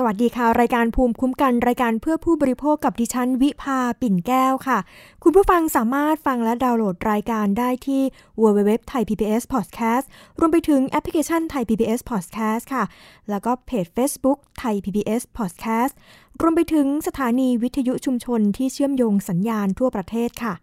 [0.00, 4.78] สวัสดีค่ะ รายการภูมิคุ้มกันรายการเพื่อผู้บริโภคกับดิฉันวิภาปิ่นแก้วค่ะ
[5.22, 8.02] คุณผู้ฟังสามารถฟังและดาวน์โหลดรายการได้ที่
[8.40, 10.06] www thai pbs podcast
[10.38, 12.84] รวมไปถึงแอปพลิเคชัน Thai PBS podcast ค่ะ
[13.30, 15.92] แล้วก็เพจ Facebook Thai PBS podcast
[16.40, 20.54] รวมไปถึงสถานีวิทยุชุมชนที่เชื่อมโยงสัญญาณทั่วประเทศค่ะ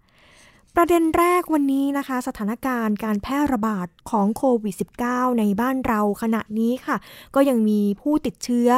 [0.75, 4.75] ประเด็นแรกวันนี้นะคะ สถานการณ์การแพร่ระบาดของโควิด
[5.07, 6.97] -19 ในบ้านเราขณะนี้ค่ะ
[7.35, 8.71] ก็ยังมีผู้ติดเชื้อ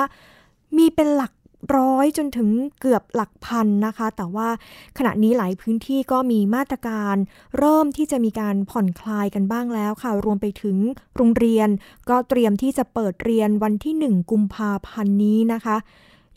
[0.76, 1.34] มีเป็นหลัก
[1.76, 2.50] ร้อยจนถึง
[2.82, 4.50] เกือบหลักพันนะคะ แต่ว่า
[4.98, 7.16] ขณะนี้หลายพื้นที่ก็มีมาตรการ
[7.58, 10.78] เริ่มที่จะมีการผ่อนคลายกันบ้างแล้วค่ะ รวมไปถึง
[11.16, 11.70] โรงเรียน
[12.10, 15.78] ก็เตรียมที่จะเปิดเรียนวันที่ 1 กุมภาพันธ์นี้นะคะ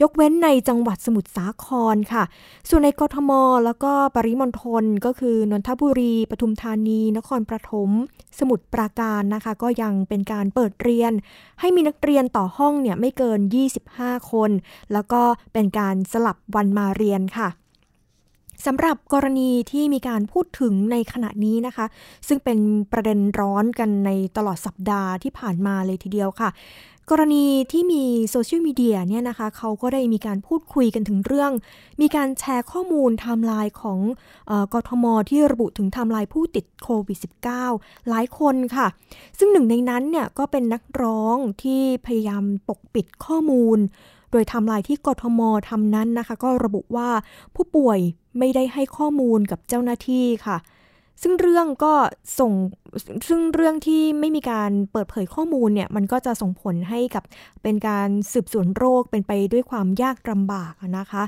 [0.02, 2.24] ยกเว้นในจังหวัดสมุทรสาครค่ะ
[2.68, 3.30] ส่วนในกทม
[3.64, 7.90] แล้วก็ปริมณฑลก็คือนนทบุรี ปทุมธานี นครปฐม
[8.38, 11.12] สมุทรปราการนะคะ ก็ยังเป็นการเปิดเรียน
[11.60, 13.40] ให้มีนักเรียนต่อห้องเนี่ยไม่เกิน
[13.82, 14.50] 25 คน
[14.92, 17.48] แล้วก็เป็นการสลับวันมาเรียนค่ะ
[18.66, 21.86] สำหรับกรณีที่มีการพูดถึงในขณะนี้นะคะ
[22.28, 22.58] ซึ่งเป็น
[22.92, 26.50] ประเด็นร้อนกันในตลอดสัปดาห์ที่ผ่านมาเลยทีเดียวค่ะ
[27.10, 31.52] กรณีที่มีโซเชียลมีเดียเนี่ยนะคะเขาก็ได้มีการพูดคุยกันถึงเรื่อง
[32.00, 37.18] มีการแชร์ข้อมูลไทม์ไลน์ของกทมที่ระบุถึงไทม์ไลน์ผู้ติดโควิด
[37.62, 38.86] -19 หลายคนค่ะ
[39.38, 43.78] ซึ่งหนึ่งในนั้นเนี่ยก็เป็นนักร้องที่พยายามปกปิดข้อมูล
[44.30, 47.10] โดยไทม์ไลน์ที่กทมทำนั้นนะคะ ก็ระบุว่า
[47.54, 47.98] ผู้ป่วย
[48.38, 50.56] ไม่ได้ให้ข้อมูลกับเจ้าหน้าที่ค่ะ
[51.22, 51.94] ซึ่งเรื่องก็
[52.38, 52.52] ส่ง
[53.28, 57.24] ซึ่งเรื่องที่ไม่มีการเปิดเผยข้อมูลเนี่ยมันก็จะส่งผลให้กับ
[57.62, 61.24] เป็นการสืบสวนโรคเป็นไปด้วยความยากลำบากนะคะ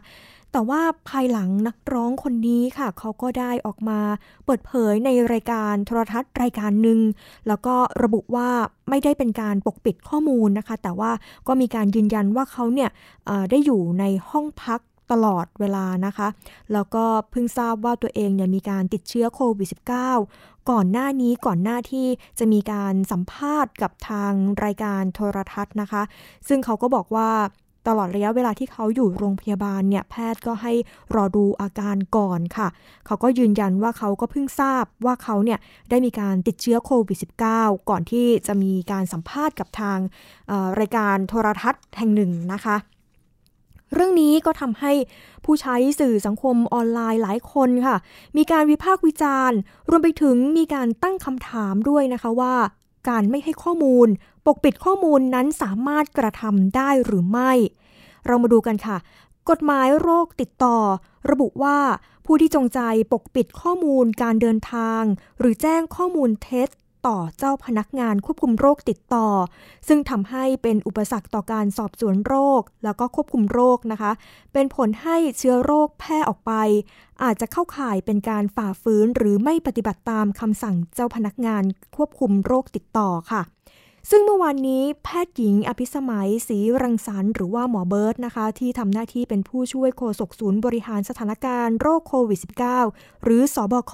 [0.53, 3.99] แต่ว่าภายหลังนักร้องคนนี้ค่ะ เขาก็ได้ออกมา
[4.45, 7.01] เปิดเผยในรายการโทรทัศน์รายการหนึ่ง
[7.49, 8.49] แล้วก็ระบุว่า
[8.91, 11.11] ไม่ได้เป็นการปกปิดข้อมูลนะคะ แต่ว่า
[11.49, 12.91] ก็มีการยืนยันว่าเขาเนี่ย
[13.51, 16.29] ได้อยู่ในห้องพัก ตลอดเวลานะคะ
[16.73, 19.69] แล้วก็เพิ่งทราบว่าตัวเองเนี่ยมีการติดเชื้อโควิด
[20.19, 22.07] -19 ก่อนหน้านี้ก่อนหน้าที่
[22.39, 24.33] จะมีการสัมภาษณ์กับทาง
[24.65, 26.03] รายการโทรทัศน์นะคะ
[26.49, 27.31] ซึ่งเขาก็บอกว่า
[27.89, 30.73] ตลอดระยะเวลาที่เขาอยู่โรงพยาบาลเนี่ยแพทย์ก็ให้
[31.15, 32.69] รอดูอาการก่อนค่ะ
[33.07, 35.59] เขาก็ยืนยันว่าเขาก็เพิ่งทราบว่าเขาเนี่ย
[35.91, 37.19] ได้มีการติดเชื้อโควิด
[37.55, 39.99] -19 ก่อนที่จะมีการสัมภาษณ์กับทาง
[40.81, 42.77] รายการโทรทัศน์แห่งหนึ่งนะคะ
[43.93, 44.93] เรื่องนี้ก็ทำให้
[45.45, 47.97] ผู้ใช้สื่อสังคมออนไลน์หลายคนค่ะ
[48.37, 49.59] มีการวิพากษ์วิจารณ์
[49.91, 52.55] รวมไปถึงมีการตั้งคำถามด้วยนะคะว่า
[53.09, 54.09] การไม่ให้ข้อมูล
[54.47, 57.53] ปกปิดข้อมูลนั้นสามารถกระทำได้หรือไม่
[58.27, 58.97] เรามาดูกันค่ะ
[59.51, 60.79] กฎหมายโรคติดต่อ
[61.31, 61.79] ระบุว่า
[62.27, 62.81] ผู้ที่จงใจ
[63.13, 65.03] ปกปิดข้อมูลการเดินทาง
[65.39, 66.69] หรือแจ้งข้อมูลเท็จ
[67.07, 69.29] ต่อเจ้าพนักงานควบคุมโรคติดต่อ
[69.89, 74.13] ซึ่งทำให้เป็นอุปสรรคต่อการสอบสวนโรค แล้วก็ควบคุมโรคนะคะ
[74.53, 76.53] เป็นผลให้เชื้อโรคแพร่ออกไป
[77.23, 81.63] อาจจะเข้าข่ายเป็นการฝ่าฝืนหรือไม่ปฏิบัติตามคำสั่งเจ้าพนักงาน
[81.97, 83.43] ควบคุมโรคติดต่อค่ะ
[84.11, 92.41] ซึ่งเมื่อวานนี้แพทย์หญิงอภิสมัยศรีรังสรรค์หรือว่าหมอเบิร์ตนะคะ ที่ทำหน้าที่เป็นผู้ช่วยโฆษกศูนย์บริหารสถานการณ์โรคโควิด
[92.83, 93.93] -19 หรือสอบค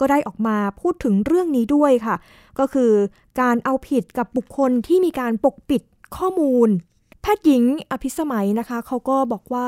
[0.00, 2.16] ก็ได้ออกมาพูดถึงเรื่องนี้ด้วยค่ะ
[2.58, 2.92] ก็คือ
[3.40, 5.82] การเอาผิดกับบุคคลที่มีการปกปิด
[6.16, 6.68] ข้อมูล
[7.26, 9.66] พทย์หญิงอภิสมัยนะคะเขาก็บอกว่า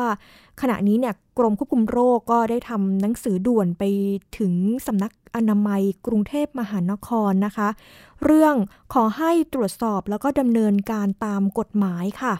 [0.60, 3.84] ขณะนี้เนี่ยกรมควบคุมโรคก็ได้ทำหนังสือด่วนไป
[4.38, 4.52] ถึง
[4.86, 7.68] สำนักอนามัยกรุงเทพมหานครนะคะ
[8.24, 8.54] เรื่อง
[8.94, 12.34] ขอให้ตรวจสอบแล้วก็ดำเนินการตามกฎหมายค่ะ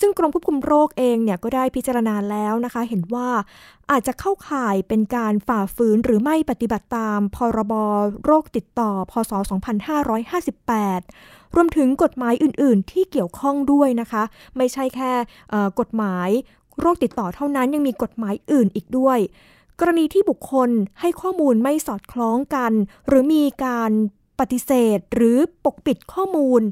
[0.00, 3.28] ซึ่งกรมควบคุมโรคเองเนี่ยก็ได้พิจารณาแล้วนะคะ เห็นว่า
[3.90, 7.72] อาจจะเข้าข่ายเป็นการฝ่าฝืนหรือไม่ปฏิบัติตาม พรบ
[8.24, 9.32] โรคติดต่อ พศ
[10.18, 14.22] 2558 รวมถึงกฎหมายอื่น ๆ ที่เกี่ยวข้องด้วยนะคะ
[14.56, 15.12] ไม่ใช่แค่
[15.80, 16.28] กฎหมาย
[16.80, 19.18] โรคติดต่อเท่านั้นยังมีกฎหมายอื่นอีกด้วย
[19.80, 20.70] กรณีที่บุคคล
[21.00, 22.72] ให้ข้อมูลไม่สอดคล้องกัน
[23.06, 23.90] หรือมีการ
[24.40, 26.62] ปฏิเสธหรือปกปิดข้อมูล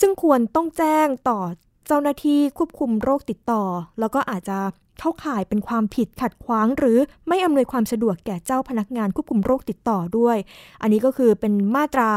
[0.00, 1.40] ซึ่งควรต้องแจ้งต่อ
[1.86, 3.62] เจ้าหน้าที่ควบคุมโรคติดต่อ
[4.00, 4.58] แล้วก็อาจจะ
[5.00, 6.98] เข้าข่ายเป็นความผิดขัดขวาง หรือ
[7.28, 10.36] ไม่อำนวยความสะดวกแก่เจ้าพนักงานควบคุมโรคติดต่อด้วย
[10.82, 12.10] อันนี้ก็คือเป็นมาตรา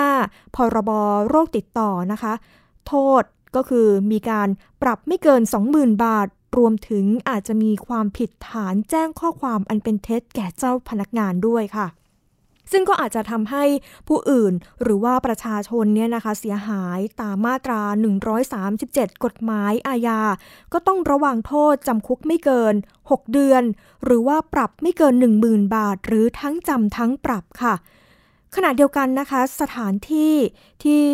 [0.00, 0.90] 55 พรบ
[1.28, 2.32] โรคติดต่อนะคะ
[2.86, 3.22] โทษ
[3.56, 4.48] ก็คือมีการ
[4.82, 5.42] ปรับไม่เกิน
[5.72, 6.28] 20,000 บาท
[6.58, 11.86] รวมถึงอาจจะมีความผิดฐานแจ้งข้อความอันเป็นเท็จแก่เจ้าพนักงานด้วยค่ะ
[12.70, 13.64] ซึ่งก็อาจจะทำให้
[14.08, 17.82] ผู้อื่นหรือว่าประชาชนเนี่ยนะคะเสียหายตามมาตรา
[18.52, 20.20] 137 กฎหมายอาญา
[20.72, 22.74] ก็ต้องระวังโทษจำคุกไม่เกิน
[23.04, 23.62] 6 เดือน
[24.04, 25.14] หรือว่าปรับไม่เกิน
[25.44, 27.74] 10,000 บาท หรือทั้งจำทั้งปรับค่ะ
[28.56, 30.34] ขณะเดียวกันนะคะ สถานที่
[30.84, 31.04] ที่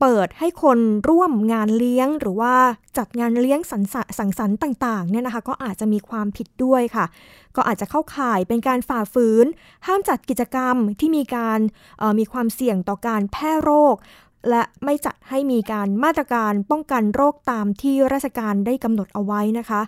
[0.00, 0.78] เปิดให้คน
[1.08, 2.54] ร่วมงานเลี้ยง หรือว่า
[2.98, 3.82] จัดงานเลี้ยงสัง
[4.18, 7.06] สังสรรค์ต่างๆเนี่ยนะคะก็อาจจะมีความผิดด้วยค่ะ
[7.56, 9.46] ก็อาจจะเข้าข่ายเป็นการฝ่าฝืน
[9.86, 11.60] ห้ามจัดกิจกรรมที่มีการ
[12.18, 13.96] มีความเสี่ยงต่อการแพร่โรค
[14.50, 19.80] และไม่จัดให้มีการมาตรการป้องกันโรคตามที่ราชการได้กำหนดเอาไว้นะคะ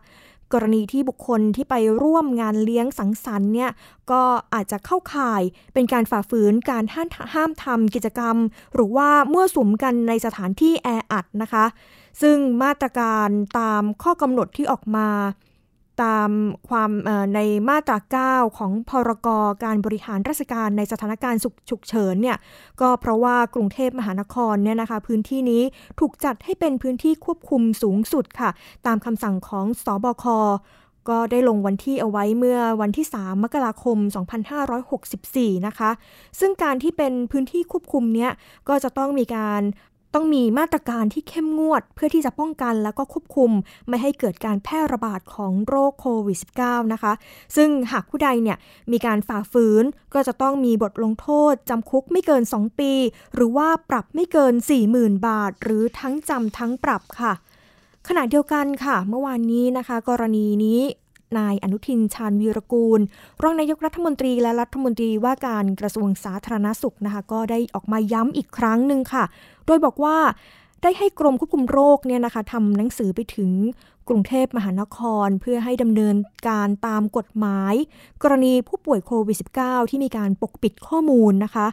[0.55, 3.71] กรณีที่บุคคลที่ไปร่วมงานเลี้ยงสังสรรค์เนี่ย
[4.11, 4.23] ก็
[4.55, 5.43] อาจจะเข้าข่าย
[5.75, 8.37] เป็นการฝ่าฝืนการห้ามห้ามทำกิจกรรม
[8.75, 11.65] หรือว่ามั่วสุมกันในสถานที่แออัดนะคะ
[12.23, 13.29] ซึ่งมาตรการ
[13.59, 15.09] ตามข้อกำหนดที่ออกมา
[16.03, 16.31] ตาม
[16.69, 16.91] ความ
[17.35, 19.29] ในมาตรา 9 ของพรก
[19.65, 22.37] การบริหารราชการในสถานการณ์ฉุกเฉินเนี่ย
[22.81, 25.63] ก็เพราะว่ากรุงเทพมหานครเนี่ยนะคะพื้นที่นี้
[26.01, 28.51] ถูกจัดให้เป็นพื้นที่ควบคุมสูงสุดค่ะ
[28.87, 30.25] ตามคำสั่งของสอบค
[31.09, 33.99] ก็ได้ลงวันที่เอาไว้เมื่อวันที่ 3 มกราคม
[34.83, 35.91] 2564 นะคะ
[36.41, 38.31] ซึ่งการที่เป็นพื้นที่ควบคุมเนี้ย
[38.69, 39.63] ก็จะต้องมีการ
[40.15, 43.51] ต้องมีมาตรการที่เข้มงวด เพื่อที่จะป้องกันแล้วก็ควบคุม
[43.89, 47.13] ไม่ให้เกิดการแพร่ระบาดของโรคโควิด -19 นะคะ
[47.57, 48.59] ซึ่งหากผู้ใดเนี่ย
[48.93, 49.85] มีการฝ่าฝืน
[50.15, 52.93] ก็จะต้องมีบทลงโทษจำคุกไม่เกิน 2 ปี
[53.35, 54.55] หรือว่าปรับไม่เกิน
[54.91, 57.33] 40,000 บาท หรือทั้งจำทั้งปรับค่ะ
[58.09, 60.83] ขณะเดียวกันค่ะ เมื่อวานนี้นะคะ กรณีนี้
[61.39, 63.01] นายอนุทินชาญวีรกูล
[63.43, 69.25] รองนายกรัฐมนตรีและรัฐมนตรีว่าการกระทรวงสาธารณสุขนะคะ ก็ได้ออกมาย้ำอีกครั้งหนึ่งค่ะ
[69.67, 70.19] โดยบอกว่า
[70.83, 73.51] ได้ให้กรมควบคุมโรคเนี่ยนะคะทำหนังสือไปถึง
[74.09, 76.17] กรุงเทพมหานคร เพื่อให้ดำเนิน
[76.49, 77.75] การตามกฎหมาย
[78.23, 81.67] กรณีผู้ป่วยโควิด -19 ที่มีการปกปิดข้อมูลนะคะ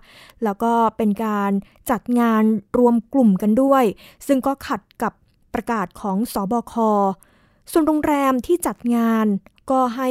[0.43, 1.51] แล้วก็เป็นการ
[1.91, 2.43] จัดงาน
[2.77, 3.83] รวมกลุ่มกันด้วย
[4.27, 5.13] ซึ่งก็ขัดกับ
[5.53, 6.73] ประกาศของสอบค
[7.71, 9.25] ส่วนโรงแรมที่จัดงาน
[9.71, 10.09] ก็ให้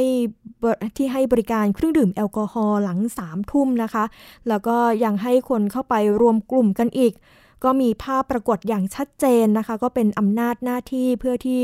[0.97, 4.03] ที่ให้บริการเครื่องดื่มแอลกอฮอล์หลังสามทุ่มนะคะ
[4.47, 7.13] แล้วก็ยังให้คนเข้าไปรวมกลุ่มกันอีก
[7.63, 11.61] ก็มีภาพปรากฏอย่างชัดเจนนะคะ ก็เป็นอำนาจหน้าที่เพื่อที่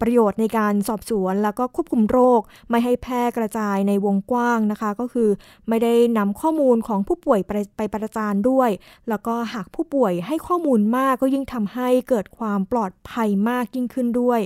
[0.00, 2.40] ประโยชน์ในการสอบสวน แล้วก็ควบคุมโรค
[2.70, 5.30] ไม่ให้แพร่กระจายในวงกว้างนะคะ ก็คือ
[5.68, 8.70] ไม่ได้นำข้อมูลของผู้ป่วยไปไปประจานด้วย
[9.08, 14.40] แล้วก็หากผู้ป่วยให้ข้อมูลมากก็ยิ่งทำให้เกิดความปลอดภัยมากยิ่งขึ้นด้วย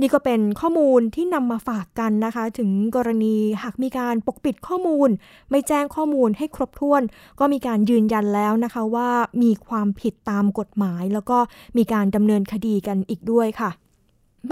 [0.00, 5.08] นี่ก็เป็นข้อมูลที่นำมาฝากกันนะคะ ถึงกรณีหากมีการปกปิดข้อมูล
[5.50, 7.02] ไม่แจ้งข้อมูลให้ครบถ้วน
[7.40, 9.10] ก็มีการยืนยันแล้วนะคะว่า
[9.42, 11.38] มีความผิดตามกฎหมาย แล้วก็
[11.76, 13.70] มีการดำเนินคดีกันอีกด้วยค่ะ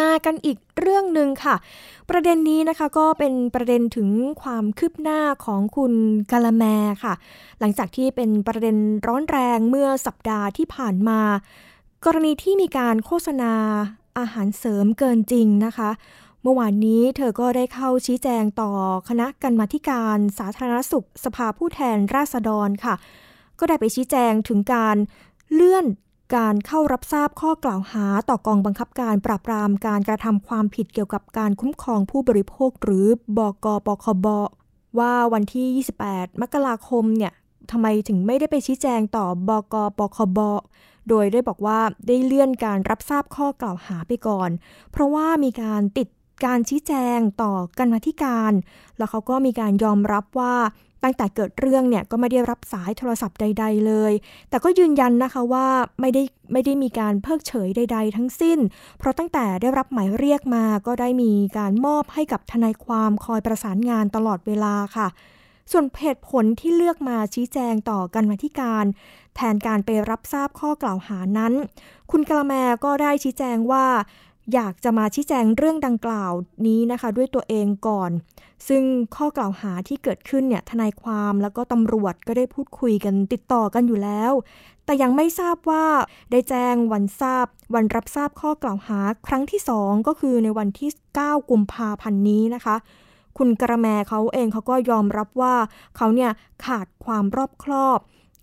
[0.00, 1.54] มากันอีกเรื่องหนึ่งค่ะ
[2.10, 4.08] ประเด็นนี้นะคะก็เป็นประเด็นถึง
[4.42, 5.92] ความคืบหน้าของคุณ
[6.32, 6.64] กาละแม
[7.04, 7.14] ค่ะ
[7.60, 11.20] หลังจากที่เป็นประเด็นร้อนแรงเมื่อสัปดาห์ที่ผ่านมา
[12.04, 13.52] กรณีที่มีการโฆษณา
[14.18, 15.90] อาหารเสริมเกินจริงนะคะ
[16.42, 18.72] เมื่อวานนี้เธอก็ได้เข้าชี้แจงต่อ
[19.08, 22.94] คณะกรรมาการสาธารณสุขสภาผู้แทนราษฎรค่ะ
[23.58, 24.96] ก็ได้ไปชี้แจงถึงการ
[25.52, 25.86] เลื่อน
[26.36, 33.06] การเข้ารับทราบข้อกล่าวหาต่อกองบังคับการปราบปรามการกระทำความผิดเกี่ยวกับการคุ้มครองผู้บริโภคหรือ
[33.38, 34.26] บกปคบ
[34.98, 37.32] ว่าวันที่ 28 มกราคมเนี่ย
[37.70, 40.38] ทำไมถึงไม่ได้ไปชี้แจงต่อบกปคบ
[41.08, 44.50] โดยได้บอกว่าได้เลื่อนการรับทราบข้อกล่าวหาไปก่อน
[44.92, 46.08] เพราะว่ามีการติด
[46.44, 48.52] การชี้แจงต่อกันมาธิการ
[48.98, 50.54] แล้วเขาก็มีการยอมรับว่า
[51.04, 54.12] ตั้งแต่เกิดเรื่องเนี่ยก็ไม่ได้รับสายโทรศัพท์ใด ๆ เลย
[54.50, 55.66] แต่ก็ยืนยันนะคะว่า
[56.00, 58.58] ไม่ได้ไม่ได้มีการเพิกเฉยใด ๆ ทั้งสิ้น
[58.98, 65.08] เพราะตั้งแต่ได้รับหมายเรียกมาก็ได้มีการมอบให้กับทนายความคอยประสานงานตลอดเวลาค่ะ
[65.72, 68.86] ส่วนเหตุผลที่เลือกมาชี้แจงต่อกันมาที่การ
[69.36, 71.52] แทนการไปรับทราบข้อกล่าวหานั้น
[72.10, 73.86] คุณกละแมก็ได้ชี้แจงว่า
[74.54, 76.32] อยากจะมาชี้แจงเรื่องดังกล่าว
[76.66, 78.10] นี้นะคะ ด้วยตัวเองก่อน
[78.68, 78.82] ซึ่ง
[79.16, 84.32] ข้อกล่าวหาที่เกิดขึ้นเนี่ยทนายความแล้วก็ตำรวจก็ได้พูดคุยกันติดต่อกันอยู่แล้ว
[84.84, 85.86] แต่ยังไม่ทราบว่า
[86.30, 92.76] ได้แจ้งวันทราบ วันรับทราบข้อกล่าวหาครั้งที่ 2 ก็คือในวันที่ 9 กุมภาพันธ์นี้นะคะ
[93.38, 95.54] คุณกระแมเขาเองเขาก็ยอมรับว่า
[95.96, 96.30] เขาเนี่ย
[96.64, 97.98] ขาดความรอบครอบ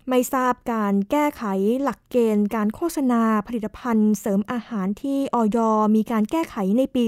[0.08, 1.42] ไม่ทราบการแก้ไข
[1.82, 5.58] หลักเกณฑ์การโฆษณาผลิตภัณฑ์ เสริมอาหารที่ออย
[5.96, 7.04] มีการแก้ไขในปี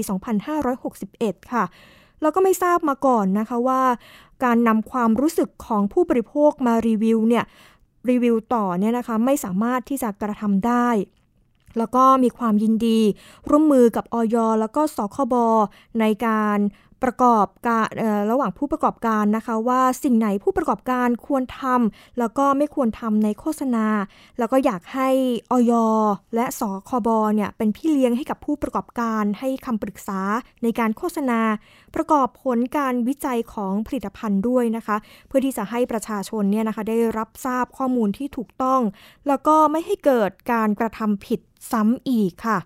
[0.73, 1.65] 2561 ค่ะ
[2.21, 3.83] แล้วก็ไม่ทราบมาก่อนนะคะว่า
[4.43, 7.45] การนำความรู้สึกของผู้บริโภคมารีวิวเนี่ย
[8.09, 10.89] รีวิวต่อเนี่ยนะคะไม่สามารถที่จะกระทำได้
[11.77, 12.99] แล้วก็มีความยินดี
[13.49, 15.35] ร่วมมือกับออยแล้วก็สคบ
[15.99, 16.57] ในการ
[17.03, 17.87] ประกอบการ
[18.31, 23.85] ระหว่างผู้ประกอบการนะคะว่าสิ่งไหนผู้ประกอบการควรทำแล้วก็ไม่ควรทำในโฆษณา
[24.39, 25.09] แล้วก็อยากให้
[25.51, 25.73] ออย
[26.35, 30.21] และสคบเนี่ยเป็นพี่เลี้ยงให้กับผู้ประกอบการให้คำปรึกษา
[30.63, 31.39] ในการโฆษณา
[31.95, 34.95] ประกอบผลการวิจัยของผลิตภัณฑ์ด้วยนะคะ
[35.27, 38.81] เพื่อที่จะให้ประชาชนเนี่ยนะคะได้รับทราบข้อมูลที่ถูกต้อง
[39.27, 41.39] แล้วก็ไม่ให้เกิดการกระทำผิด
[41.71, 42.59] ซ้ำอีกค่ะ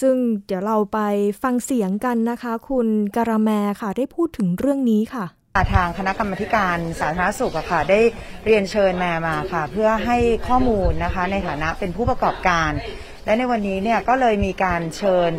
[0.00, 0.98] ซึ่งเดี๋ยวเราไป
[1.42, 3.50] ฟังเสียงกันนะคะ คุณการาแม
[3.80, 5.26] ค่ะ ได้พูดถึงเรื่องนี้ค่ะ
[5.74, 8.00] ทางคณะกรรมการสาธารณสุขอะค่ะได้
[8.46, 10.16] เรียนเชิญแม่มาค่ะ เพื่อให้
[10.48, 12.70] ข้อมูลนะคะในฐานะเป็นผู้ประกอบการ
[13.24, 15.30] และในวันนี้เนี่ยก็เลยมีการเชิญ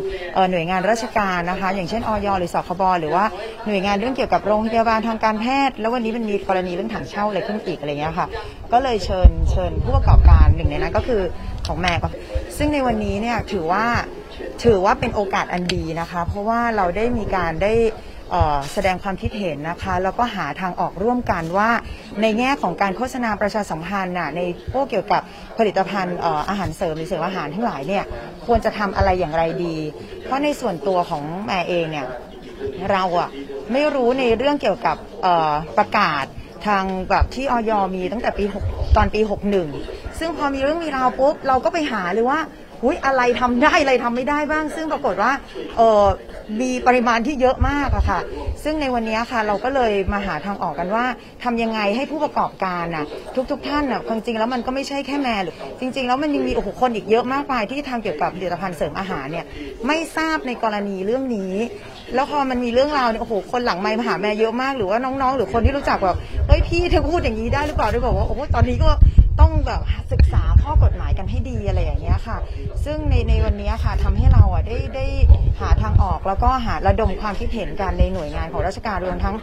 [0.50, 3.24] หน่วยงานราชการนะคะ อย่างเช่นออยหรือสคบหรือว่า
[3.66, 8.26] หน่วยงานเรื่องเกี่ยวกับโรงพยาบาลทางการแพทย์ แล้ววันนี้มันมีกรณีเรื่องถังเช่าอะไรขึ้นอีกอะไรเงี้ยค่ะ
[8.72, 11.22] ก็เลยเชิญเชิญผู้ประกอบการหนึ่งในนั้นก็คือ
[11.66, 11.92] ของแม่
[12.56, 13.84] ซึ่งในวันนี้เนี่ยถือว่า
[14.64, 17.74] ถือว่าเป็นโอกาสอันดีนะคะ เพราะว่าเราได้มีการได้
[18.72, 21.70] แสดงความคิดเห็นนะคะแล้วก็หาทางออกร่วมกันว่า
[22.22, 24.40] ในแง่ของการโฆษณาประชาสัมพันธ์น่ะใน
[24.72, 25.22] พวกเกี่ยวกับ
[25.58, 28.04] ผลิตภัณฑ์อาหารเสริมหรือเสริมอาหารทั้งหลายเนี่ย
[28.46, 29.76] ควรจะทำอะไรอย่างไรดี
[30.24, 32.06] เพราะในส่วนตัวของแม่เองเนี่ย
[32.90, 33.30] เราอะ
[33.72, 34.96] ไม่รู้ในเรื่องเกี่ยวกับ
[35.78, 36.24] ประกาศ
[36.66, 38.44] ทางแบบที่ออยมีตั้งแต่ปี
[38.96, 39.20] ตอนปี
[39.68, 42.40] 61 ซึ่งพอมีเรื่องมีราวปุ๊บเราก็ไปหาเลยว่า
[42.84, 45.32] อุ้ยอะไรทำได้อะไรทำไม่ได้บ้าง ซึ่งปรากฏว่า
[45.76, 46.04] เออ
[46.60, 48.20] มีปริมาณที่เยอะมากอะค่ะ
[48.64, 51.04] ซึ่งในวันนี้ค่ะเราก็เลยมาหาทางออกกันว่า
[51.44, 53.04] ทำยังไงให้ผู้ประกอบการน่ะ
[53.50, 59.46] ทุกๆทท่านน่ะจริงๆแล้วมันก็ไม่ใช่แค่แม่หรือจริง ๆ แล้วมันยังมีโอ้โหคนอีกเยอะมากมายที่ทำเกี่ยวกับผลิตภัณฑ์เสริมอาหารเนี่ย
[59.86, 61.52] ไม่ทราบในกรณีเรื่องนี้
[62.14, 66.16] แล้วพอมันมีเรื่องราวเนี่ยโอ้โหคนหลังไม่มาหาแม่เยอะมากหรือว่าน้องๆ หรือคนที่รู้จักแบบ
[66.46, 68.90] เฮ้ยพี่เธอพูดอย่างนี้ได้หรือเปล่าได้บอกว่าโอ้โหตอนนี้ก็
[69.40, 72.38] ต้องแบบศึกษาข้อกฎหมายกันให้ดีอะไรอย่างเงี้ยค่ะ
[72.84, 75.06] ซึ่งในในวันนี้ค่ะทำให้เราอะได้ได้
[75.60, 75.87] หาทาง
[76.18, 79.34] ออกแล้วก็หาระดมความคิดเห็นกันในหน่วยงานของราชการรวมทั้ง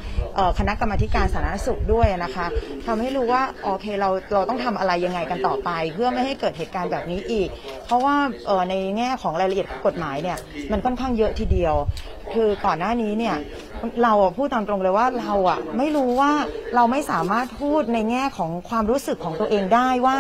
[0.60, 2.46] คณะกรรมการสาธารณสุขด้วยนะคะ
[2.86, 7.50] ทำให้รู้ว่าโอเคเราเราต้องทำอะไรยังไงกันต่อไป เพื่อไม่ให้เกิดเหตุการณ์แบบนี้อีก
[7.86, 8.16] เพราะว่า
[8.70, 10.38] ในแง่ของรายละเอียดกฎหมายเนี่ย
[10.72, 11.76] มันค่อนข้างเยอะทีเดียว
[12.34, 13.36] คือก่อนหน้านี้เนี่ย
[14.04, 16.32] เราพูดตามตรงเลยว่าเราอะไม่รู้ว่า
[16.76, 20.18] เราไม่สามารถพูดในแง่ของความรู้สึกของตัวเองได้ว่า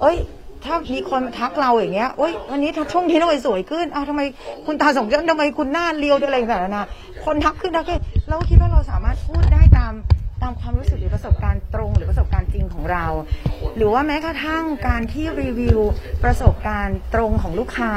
[0.00, 0.16] เอ้ย
[0.64, 4.22] ถ้ามีคนทักเราอย่างเงี้ยโอ้ยวันนี้ทักช่วงที่ทำไมสวยขึ้นอ้าวทำไม
[4.66, 6.86] คุณตาสองเยอะทำไมคุณหน้าเรียวอะไรต่างๆนะ
[7.24, 9.94] คนทักขึ้นทักขึ้นเราคิดว่าเราสามารถพูดได้ตาม
[10.42, 13.06] ตามความรู้สึกหรือประสบการณ์ตรง หรือประสบการณ์จริงของเรา
[13.76, 15.78] หรือว่าแม้กระทั่งการที่รีวิว
[16.24, 17.92] ประสบการณ์ตรงของลูกค้า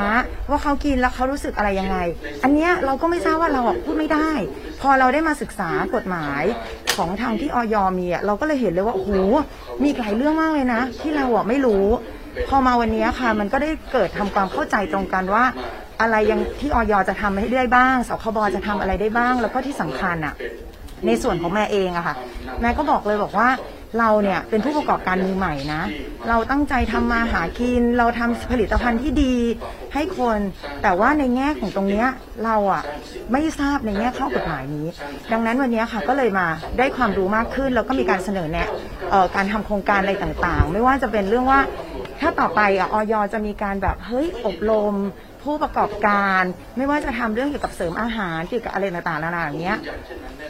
[0.49, 1.97] ว่าเขากินแล้วเขารู้สึกอะไรยังไง
[2.43, 4.29] อันเนี้ยเราก็ไม่ทราบว่าเราพูดไม่ได้
[4.81, 6.43] พอเราได้มาศึกษากฎหมาย
[6.95, 9.11] ของทางที่ออยมีอะเราก็เลยเห็นเลยว่าโอ้โห
[9.83, 11.85] มีหลายเรื่องมากเลยนะ ที่เราอะไม่รู้
[12.49, 15.43] พอมาวันนี้ค่ะ มันก็ได้เกิดทำความเข้าใจตรงกันว่า
[16.01, 20.33] อะไรยังที่ออยจะทำให้ได้บ้างสคบจะทำอะไรได้บ้าง แล้วก็ที่สำคัญอะ
[21.05, 22.15] ในส่วนของแม่เองอะค่ะ
[22.61, 23.47] แม่ก็บอกเลยบอกว่า
[23.99, 25.81] เราเนี่ยเป็นผู้ประกอบการมือใหม่นะ
[26.29, 29.35] เราตั้งใจทำมาหากิน เราทำผลิตภัณฑ์ที่ดี
[29.93, 30.39] ให้คน
[30.83, 32.07] แต่ว่าในแง่ของตรงเนี้ย
[32.45, 32.83] เราอะ
[33.31, 34.87] ไม่ทราบในแง่ข้อกฎหมายนี้
[35.31, 36.47] ดังนั้นวันนี้ค่ะก็เลยมา
[36.77, 38.69] ได้ความรู้มากขึ้น แล้วก็มีการเสนอแนะ
[39.35, 41.59] การทำโครงการอะไรต่างๆ ไม่ว่าจะเป็นเรื่องว่า
[42.21, 44.93] ถ้าต่อไปอออยจะมีการแบบเฮ้ยอบรม
[45.43, 46.43] ผู้ประกอบการ
[46.77, 49.79] ไม่ว่าจะทำเรื่องเกี่ยวกับเสริมอาหารเกี่ยวกับอะไรต่างๆนานาอย่างเงี้ย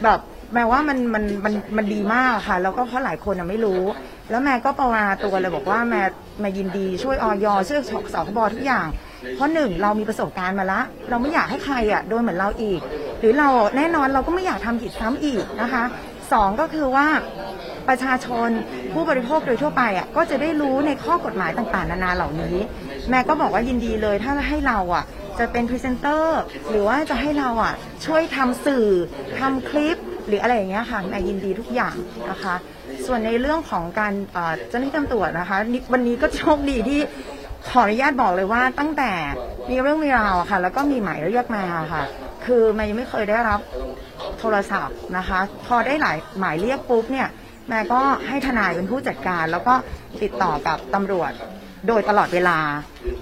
[0.04, 0.20] แบบ
[0.54, 3.82] แม่ว่ามันมันมันมันดีมากค่ะ แล้วก็เพราะหลายคนไม่รู้
[4.30, 6.02] แล้วแม่ก็ประวาตัวเลยบอกว่าแม่
[6.40, 8.86] แม่ยินดีช่วยออยช่วยสสคบทุกอย่าง
[9.34, 12.80] เพราะหนึ่งเรามีประสบการณ์มาละ เราไม่อยากให้ใครอะโดนเหมือนเราอีก
[13.20, 15.84] หรือเราแน่นอนเราก็ไม่อยากทำผิดซ้ำอีกนะคะ
[16.32, 17.06] สองก็คือว่า
[17.88, 18.48] ประชาชน
[18.92, 22.56] ผู้บริโภคโดยทั่วไปอะก็จะได้รู้ในข้อกฎหมายต่างๆ นานาเหล่านี้
[23.10, 25.04] แม่ก็บอกว่ายินดีเลยถ้าให้เราอะ
[25.38, 27.74] จะเป็นพรีเซนเตอร์หรือว่าจะให้เราอะ
[28.06, 28.88] ช่วยทำสื่อ
[29.38, 31.96] ทำคลิป หรืออะไรอย่างเงี้ยค่ะแม่ยินดีทุกอย่าง
[32.30, 32.54] นะคะ
[33.06, 34.12] ส่วนในเรื่องของการ
[34.68, 35.56] เจ้าหน้าที่ตำรวจนะคะ
[35.92, 37.00] วันนี้ก็โชคดีที่
[37.68, 39.12] ขออนุญาตบอกเลยว่าตั้งแต่
[39.70, 42.02] มีเรื่องมีราวค่ะ แล้วก็มีหมายเรียกมาค่ะ
[42.44, 43.60] คือแม่ยังไม่เคยได้รับ
[44.38, 47.28] โทรศัพท์นะคะ พอได้หลายหมายเรียกปุ๊บเนี่ย
[47.68, 49.74] แม่ก็ให้ทนายเป็นผู้จัดการ แล้วก็
[50.22, 51.32] ติดต่อกับตำรวจ
[51.88, 52.58] โดยตลอดเวลา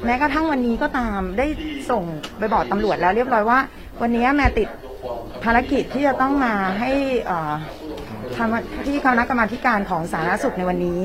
[0.04, 1.46] แม้กระทั่งวันนี้ก็ตามได้
[1.90, 2.04] ส่ง
[2.38, 3.58] ไปบอกตำรวจแล้วเรียบร้อยว่า
[4.02, 4.68] วันนี้แม่ติด
[5.44, 6.90] ภารกิจที่จะต้องมาให้
[8.37, 11.00] ทำที่คณะกรรมาการของสาธารณสุขในวันนี้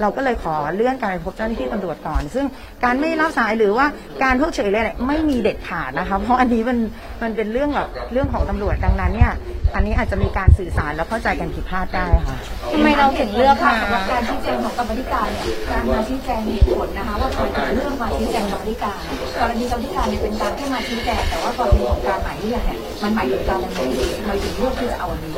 [0.00, 2.46] เราก็เลยขอเลื่อนการไปพบเจ้าหน้าที่ตำรวจก่อน ซึ่ง
[2.84, 3.86] การไม่รับสายหรือว่า
[4.22, 6.78] การพิกเฉยเลยไม่มีเด็ดขาดนะคะ เพราะอันนี้มัน
[7.22, 9.32] มันเป็นเรื่องแบบเรื่องของตำรวจดังนั้นเนี่ย
[9.74, 12.36] อันนี้อาจจะมีการสื่อสารแล้วเข้าใจกันผิดพลาดได้ค่ะ
[12.72, 18.98] ทำไมเราถึงเลือกค่ะสำหรับการชี้แจงของกรรมธิการเนี่ยการมาชี้แจงมีผลนะคะว่าทำไมถึงเลือกมาชี้แจงกรรมธิการ
[19.40, 23.78] กรณีกรรมธิการเนี่ยเป็นการแค่มาชี้แจงแต่ว่ากรณีของการหมายเรียกเนี่ยมันหมายถึงการอะไร
[24.18, 25.34] ทำไมถึงเลือกที่จะเอาอันนี้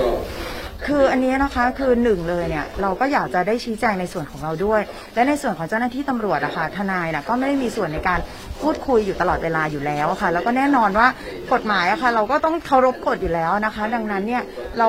[0.87, 4.81] คืออันนี้นะคะคือหนึ่งเลยเนี่ยเราก็อยากจะได้ชี้แจงในส่วนของเราด้วย
[5.14, 8.21] และในส่วนของเจ้าหน้าที่ตำรวจอะค่ะทนายนะก็ไม่ได้มีส่วนในการ
[8.62, 11.09] พูดคุยอยู่ตลอดเวลาอยู่แล้วค่ะ แล้วก็แน่นอนว่า
[11.53, 14.43] กฎหมายอะค่ะ เราก็ต้องเคารพกฎอยู่แล้วนะคะ ดังนั้นเนี่ย
[14.79, 14.88] เรา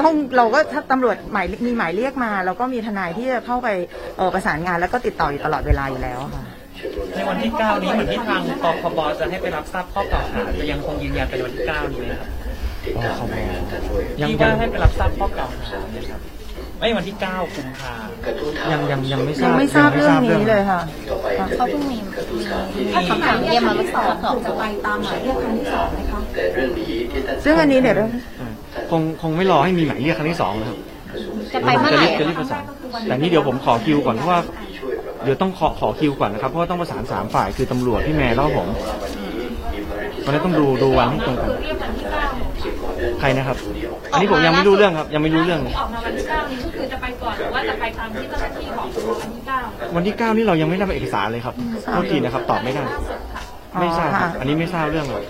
[0.00, 3.68] ต้องเราก็ถ้าตำรวจหมายมีหมายเรียกมา เราก็มีทนายที่จะเข้าไป
[4.16, 6.44] เอ่อประสานงานแล้วก็ติดต่ออยู่ตลอดเวลาอยู่แล้วค่ะ
[7.14, 12.30] ในวันที่ 9 นี้เหมือนที่ทางปคบจะให้ไปรับทราบข้อกล่าวหาจะยังคงยืนยันเป็นวันที่ 9 นี้ไหมครับ
[12.96, 13.28] อ๋อครับ
[14.20, 16.20] ยังที่ยัว่างให้ไปรับทราบข้อกล่าวหาเนี่ยครับ
[16.78, 17.94] ไม่วันที่9กุมภา
[18.72, 20.80] ยังยังยังไม่ทรายับงไม่ทราบเรื่องนี้เลยค่ะ
[21.56, 21.98] เขาเพิ่งมี
[22.76, 26.20] มีถ้ามีคำถามเยี่เยี่ยยมมมามาเมื่เมื่ออสสอองงสองจะไปตามหมายเรียกครั้งที่สองไหมคะ
[27.44, 27.96] ซึ่งอันนี้เดี๋ยว
[28.40, 28.50] อ่า
[28.90, 30.78] คงคงไม่รอให้มีหมายเรียกครั้งที่สองนะครับ
[31.54, 32.62] จะไปเมื่อไหร่จะรีบจะรีบประสาน
[33.08, 34.40] แต่นี่เดี๋ยวผมขอคิวก่อนเพราะว่า
[35.24, 38.68] เดี๋ยวต้องขอขอคิวก่อนนะครับเพราะว่าต้องประสานสามฝ่ายคือตำรวจพี่แม่แล้วก็ผม
[40.24, 41.50] วันนี้ต้องดูดูวันให้ตรงกัน
[43.20, 43.56] ใครนะครับ
[44.12, 49.60] อันนี้ผมยังไม่รู้เรื่องครับ ยังไม่รู้เรื่อง ที่ออกมาวันที่เก้านี้ก็คือจะไปก่อนหรือว่าจะไปตามที่เจ้าหน้าที่บอกวันที่เก้า
[49.96, 51.54] วันที่เก้านี่เรายังไม่ได้เอกสารเลยครับ
[51.90, 52.82] โทษทีนะครับ ตอบไม่ได้
[53.80, 55.24] ไม่ทราบครับอันนี้ไม่ทราบเรื่องเลย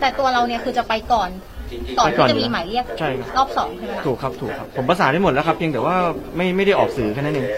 [0.00, 1.30] แต่ตัวเราเนี่ยคือจะไปก่อน
[1.98, 5.96] ก่อนไปก่อนที่จะมีหมายเรียกใช่ครับรอบสองใช่ไหมคะถูกครับถูกครับผมประสานได้หมดแล้วครับเพียงแต่ว่า
[6.36, 7.48] ไม่ไม่ได้ออกสื่อแค่นั้นเอง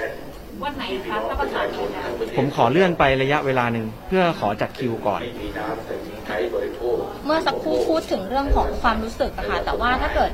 [0.65, 5.21] วันไหนคะถ้าประสานกันแล้วผมขอเลื่อนไประยะเวลาหนึ่งเพื่อขอจัดคิวก่อน
[6.80, 10.31] เมื่อสักครู่พูดถึงเรื่องของความรู้สึกอะค่ะ แต่ว่าถ้าเกิด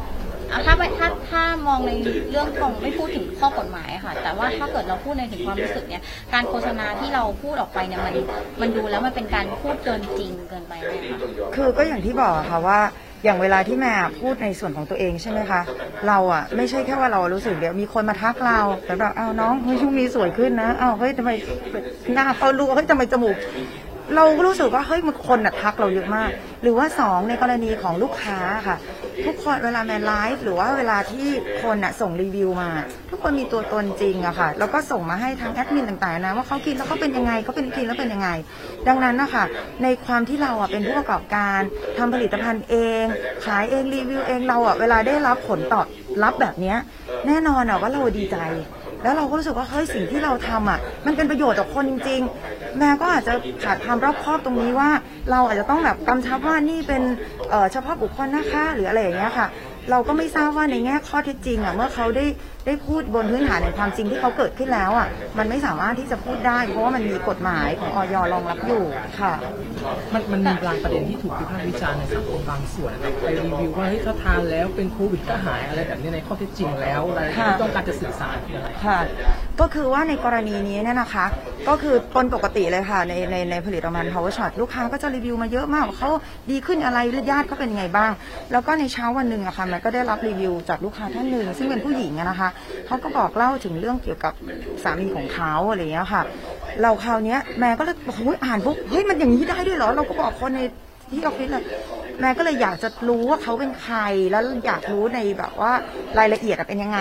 [0.51, 1.91] อะถ้าไม่ถ้าถ้ามองใน
[2.31, 6.03] เรื่องของไม่พูดถึงข้อกฎหมายอะค่ะ แต่ว่าถ้าเกิดเราพูดในถึงความรู้สึกเนี่ย
[6.35, 8.15] การโฆษณาที่เราพูดออกไปเนี่ยมัน
[8.61, 11.19] มันดูแล้วมันเป็นการพูดเกินจริงเกินไปไหมคะ
[11.55, 12.81] คือก็อย่างที่บอกอะค่ะว่า
[13.25, 15.61] อย่างเวลาที่แม่พูดในส่วนของตัวเองใช่ไหมคะ
[16.09, 21.31] เราอะไม่ใช่แค่ว่าเรารู้สึกเดี๋ยวมีคนมาทักเราแต่แบบอ้าน้องเฮ้ยช่วงนี้สวยขึ้นนะอ้าเฮ้ยทำไม
[22.15, 23.37] หน้าเขาลูกเฮ้ยทำไมจมูก
[24.15, 26.31] เราก็รู้สึกว่าเฮ้ยมันคนน่ะทักเราเยอะมาก
[26.63, 28.77] หรือว่าสองในกรณีของลูกค้าค่ะ
[29.25, 31.27] ทุกคนเวลาแมนไลฟ์หรือว่าเวลาที่
[31.63, 32.71] คนน่ะส่งรีวิวมา
[33.11, 38.29] ทุกคนมีตัวตนจริงอะค่ะ แล้วก็ส่งมาให้ทางแอดมินต่างๆนะว่าเขากินแล้วเขาเป็นยังไงเขาเป็นกินแล้วเป็นยังไง
[38.89, 39.45] ดังนั้นนะคะ
[39.83, 41.61] ในความที่เราอะเป็นผู้ประกอบการ
[41.99, 43.05] ทำผลิตภัณฑ์เอง
[43.45, 45.87] ขายเองรีวิวเองเราอะเวลาได้รับผลตอบ
[46.23, 46.77] รับแบบเนี้ย
[47.27, 48.39] แน่นอนอะว่าเราดีใจ
[49.03, 53.33] แล้วเราก็รู้สึกว่าเฮ้ยสิ่งที่เราทำอะ มันเป็นประโยชน์ต่อคนจริง ๆ แม่ก็อาจจะ
[53.65, 54.91] ขาดความรอบคอบตรงนี้ว่า
[55.31, 57.03] เราอาจจะต้องแบบกำชับว่านี่เป็น
[57.51, 59.47] เอ่อเฉพาะบุคคลนะคะหรืออะไรอย่างเงี้ยค่ะ
[59.91, 62.25] เราก็ไม่ทราบว่าในแง่ข้อเท็จจริงอะเมื่อเขาได้
[62.67, 68.85] ได้พูดบนพื้นฐานในความจริงที่เขาเกิดขึ้นแล้วอะมันไม่สามารถที่จะพูดได้ เพราะว่ามันมีกฎหมายของออยรองรับอยู่
[69.21, 69.33] ค่ะ
[70.15, 78.99] มันมันมีบางประเด็นที่ถูกวิพากษ์วิจารณ์ในสังคมบางส่วนครับไปรีวิวว่าเฮ้ยถ้าทานแล้วเป็นโควิดก็หายอะไรแบบนี้ในข้อเท็จจริงแล้วอะไรค่ะที่ต้องการจะสื่อสารคืออะไรค่ะ
[79.61, 81.27] ก็คือว่าในกรณีนี้เนี่ยนะคะ
[81.69, 86.11] ก็คือคนปกติเลยค่ะในในในผลิตภัณฑ์ power shot ลูกค้าก็จะรีวิวมาเยอะมากว่าเขา
[86.51, 86.99] ดีขึ้นอะไร
[87.31, 88.11] ญาติเขาเป็นยังไงบ้าง
[88.53, 92.49] แล้วก็ในเช้าวันหนึ่งอะค่ะมันก็ได้รับรีวิวจากลูกค้าท่านหนึ่งซึ่งเป็นผู้หญิงอะนะคะ
[92.87, 94.35] เขาก็บอกเล่าถึงเรื่องเกี่ยวกับ
[94.83, 96.23] สามีของเขาอะไรอย่างเงี้ยค่ะ
[96.83, 100.61] เราคราวนี้แม่ก็เลยบอกเฮ้ยอ่านปุ๊บเฮ้ยมันอย่างนี้ได้ด้วยเหรอ เราก็บอกคนใน
[101.11, 101.65] ที่ออฟฟิศเลย
[102.21, 103.99] แม่ก็เลยอยากจะรู้ว่าเขาเป็นใคร
[104.31, 105.73] แล้วอยากรู้ในแบบว่า
[106.19, 107.01] รายละเอียดเป็นยังไง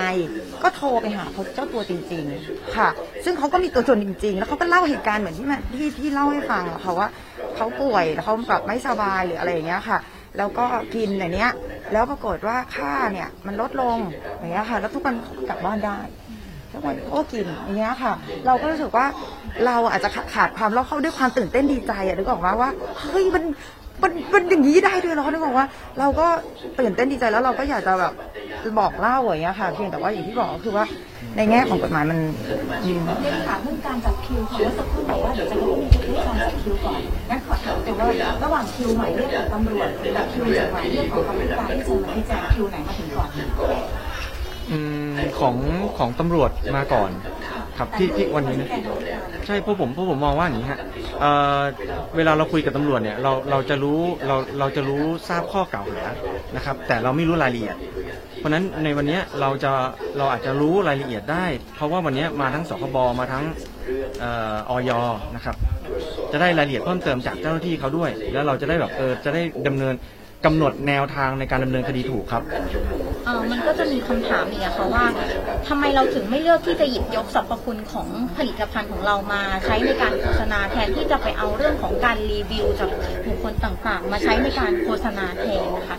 [0.63, 2.89] ก็โทรไปหาเขาเจ้าตัวจริง ๆ ค่ะ
[3.25, 7.07] ซึ่งเขาก็มีตัวตนจริง ๆ แล้วเขาก็เล่าเหตุการณ์เหมือนที่แม่ที่ที่เล่าให้ฟังอะค่ะว่า
[7.55, 9.97] เขาป่วยแล้วเขาแบบไม่สบายหรืออะไรอย่างเงี้ยค่ะ
[10.37, 11.51] แล้วก็กินอย่างเนี้ย
[11.93, 13.97] แล้วปรากฏว่าค่าเนี่ยมันลดลง
[14.37, 15.15] อย่างเงี้ยค่ะ แล้วทุกคน
[15.49, 15.97] กลับบ้านได้
[16.71, 18.13] ทุกคนโอ้กินอย่างเงี้ยค่ะ
[18.45, 19.05] เราก็รู้สึกว่า
[19.65, 22.69] เราอาจจะขาดความรอบเข้าด้วยความตื่นเต้นดีใจอะนึกออกว่าว่า
[22.99, 23.43] เฮ้ยมัน
[24.03, 25.67] มันมันอย่างนี้ได้ด้วยเหรอนึกออกว่า
[25.99, 26.27] เราก็
[26.79, 28.13] ตื่นเต้นดีใจแล้วเราก็อยากจะแบบ
[28.79, 30.85] บอกเล่าอย่างเงี้ยค่ะ เพียงแต่ว่าอย่างที่บอกก็คือว่า
[31.37, 32.19] ในแง่ของกฎหมายมัน
[32.85, 38.07] อืมเรื่องถามเรื่องการจัดคิวค่ะว่าสักครู่บอกว่าเดี๋ยวจะต้องมีเรื่องการจัดคิวก่อนงั้นขอถามแต่ว่า
[38.43, 43.29] ระหว่างคิวหมายเรียกของตำรวจกับคิวจากหมายเรียกของกรรมการที่จะมาชี้แจงคิวไหนมาถึงก่อน
[44.71, 44.79] อื
[45.11, 45.55] มของ
[45.97, 47.11] ของตำรวจมาก่อน
[47.77, 48.69] ครับที่ที่วันนี้นะ
[49.45, 50.79] ใช่เพราะผมเพราะผมมองว่าอย่างนี้ฮะ
[51.19, 51.61] เอ่อ
[52.17, 56.03] เวลาเราคุยกับตำรวจเนี่ยเราเราจะรู้เราเราจะรู้ทราบข้อกล่าวหา
[56.55, 57.75] นะครับ แต่เราไม่รู้รายละเอียด
[58.37, 59.71] เพราะฉะนั้นในวันนี้เราจะ
[60.17, 63.43] เราอาจจะรู้รายละเอียดได้ เพราะว่าวันนี้มาทั้งสคบมาทั้ง
[64.19, 64.91] เอ่อออย
[65.35, 65.55] นะครับ
[66.31, 69.95] จะได้รายละเอียดเพิ่มเติมจากเจ้าหน้าที่เขาด้วย แล้วเราจะได้แบบเออจะได้ดำเนิน
[70.45, 72.43] กำหนดแนวทางในการดำเนินคดีถูกครับ
[73.25, 75.05] เออมันก็จะมีคำถามอีกอะค่ะว่า
[75.67, 78.07] ทำไมเราถึงไม่เลือกที่จะหยิบยกสรรพคุณของ
[78.37, 82.89] ผลิตภัณฑ์ของเรามาใช้ในการโฆษณาแทนที่จะไปเอาเรื่องของการรีวิวจาก
[83.25, 85.97] บุคคลต่างๆ มาใช้ในการโฆษณาแทนนะคะ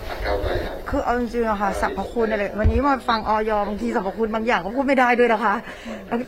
[0.88, 5.54] คือเอาจริงๆอะค่ะสรรพคุณอะไรวันนี้มาฟังออยบางทีสรรพคุณบางอย่างก็พูดไม่ได้ด้วยนะคะ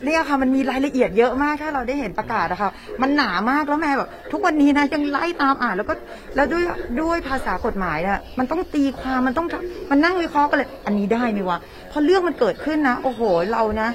[0.05, 5.93] เนี่ยค่ะมันมีรายละเอียดเยอะมากถ้าเราได้เห็นประกาศอะค่ะมันหนามากแล้วแม่แบบทุกวันนี้นะยังไล่ตามอ่านแล้วก็
[6.35, 6.63] แล้วด้วย
[7.01, 9.47] ด้วยภาษากฎหมายเนี่ยมันต้องตีความมันต้อง
[9.91, 11.57] มันนั่งวิเคราะห์กันเลยอันนี้ได้ไหมวะ
[11.91, 13.21] พอเรื่องมันเกิดขึ้นนะ โอ้โห
[13.51, 13.89] เรานะ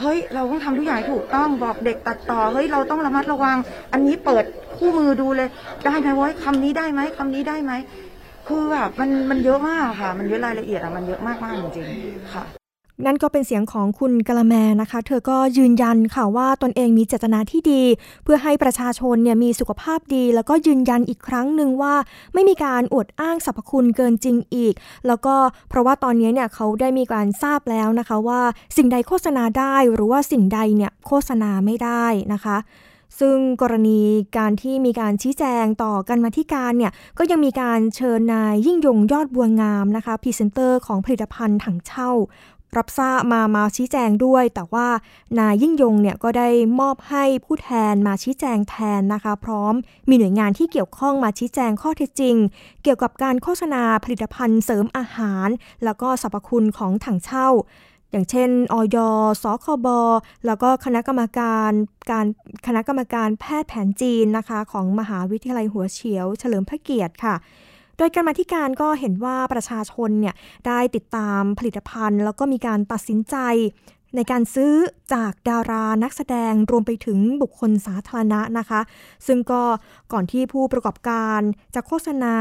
[0.00, 3.56] เฮ้ย เราต้องทำทุกอย่างให้ถูกต้องบอกเด็กตัดต่อ เฮ้ย เราต้องระมัดระวัง
[3.92, 4.44] อันนี้เปิด
[4.76, 5.48] คู่มือดูเลย
[5.84, 7.72] ได้ไหมวะคำนี้ได้ไหมคำนี้ได้ไหม
[8.48, 12.59] คือแบบมันมันเยอะมากค่ะ มันเยอะรายละเอียดอะมันเยอะมากมากจริงๆค่ะ
[13.06, 17.82] นั่นก็เป็นเสียงของคุณกะละแมนะคะ เธอก็ยืนยันค่ะว่าตนเองมีเจตนาที่ดี
[18.24, 21.94] เพื่อให้ประชาชนเนี่ยมีสุขภาพดี แล้วก็ยืนยันอีกครั้งหนึ่งว่า
[22.34, 24.74] ไม่มีการอวดอ้างสรรพคุณเกินจริงอีก
[25.06, 25.34] แล้วก็
[25.68, 28.40] เพราะว่าตอนนี้เนี่ยเขาได้มีการทราบแล้วนะคะว่า
[28.76, 32.56] สิ่งใดโฆษณาได้หรือว่าสิ่งใดเนี่ยโฆษณาไม่ได้นะคะ
[33.20, 34.00] ซึ่งกรณี
[34.38, 42.10] การที่มีการชี้แจงต่อกรรมาธิการเนี่ยก็ยังมีการเชิญนายยิ่งยงยอดบัวงามนะคะพรีเซนเตอร์ของผลิตภัณฑ์ถังเช่า
[42.76, 44.88] รับทราบมามาชี้แจงด้วย แต่ว่า
[45.38, 46.48] นายยิ่งยงเนี่ยก็ได้
[46.80, 49.74] มอบให้ผู้แทนมาชี้แจงแทนนะคะ พร้อม
[50.08, 52.36] มีหน่วยงานที่เกี่ยวข้องมาชี้แจงข้อเท็จจริง
[52.82, 55.48] เกี่ยวกับการโฆษณาผลิตภัณฑ์เสริมอาหาร
[55.84, 57.48] แล้วก็สรรพคุณของถังเช่า
[58.10, 58.96] อย่างเช่นอย
[59.42, 59.86] สคบ
[60.46, 61.70] แล้วก็คณะกรรมการ
[62.10, 62.26] การ
[62.66, 67.34] คณะกรรมการแพทย์แผนจีนนะคะ ของมหาวิทยาลัยหัวเฉียว เฉลิมพระเกียรติค่ะ
[68.00, 70.34] ดยการมาธิการก็เห็นว่าประชาชนเนี่ย
[70.66, 73.36] ได้ติดตามผลิตภัณฑ์ แล้วก็มีการตัดสินใจ
[74.16, 74.72] ในการซื้อ
[75.14, 78.80] จากดารานักแสดงรวมไปถึงบุคคลสาธารณะนะคะ
[79.26, 79.62] ซึ่งก็
[80.12, 81.40] ก่อนที่ผู้ประกอบการ
[81.74, 82.34] จะโฆษณา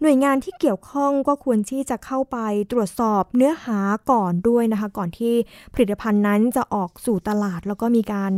[0.00, 2.38] หน่วยงานที่เกี่ยวข้องก็ควรที่จะเข้าไป
[2.72, 3.78] ตรวจสอบเนื้อหา
[4.10, 5.34] ก่อนด้วยนะคะ ก่อนที่
[5.74, 8.32] ผลิตภัณฑ์นั้นจะออกสู่ตลาด แล้วก็มีการ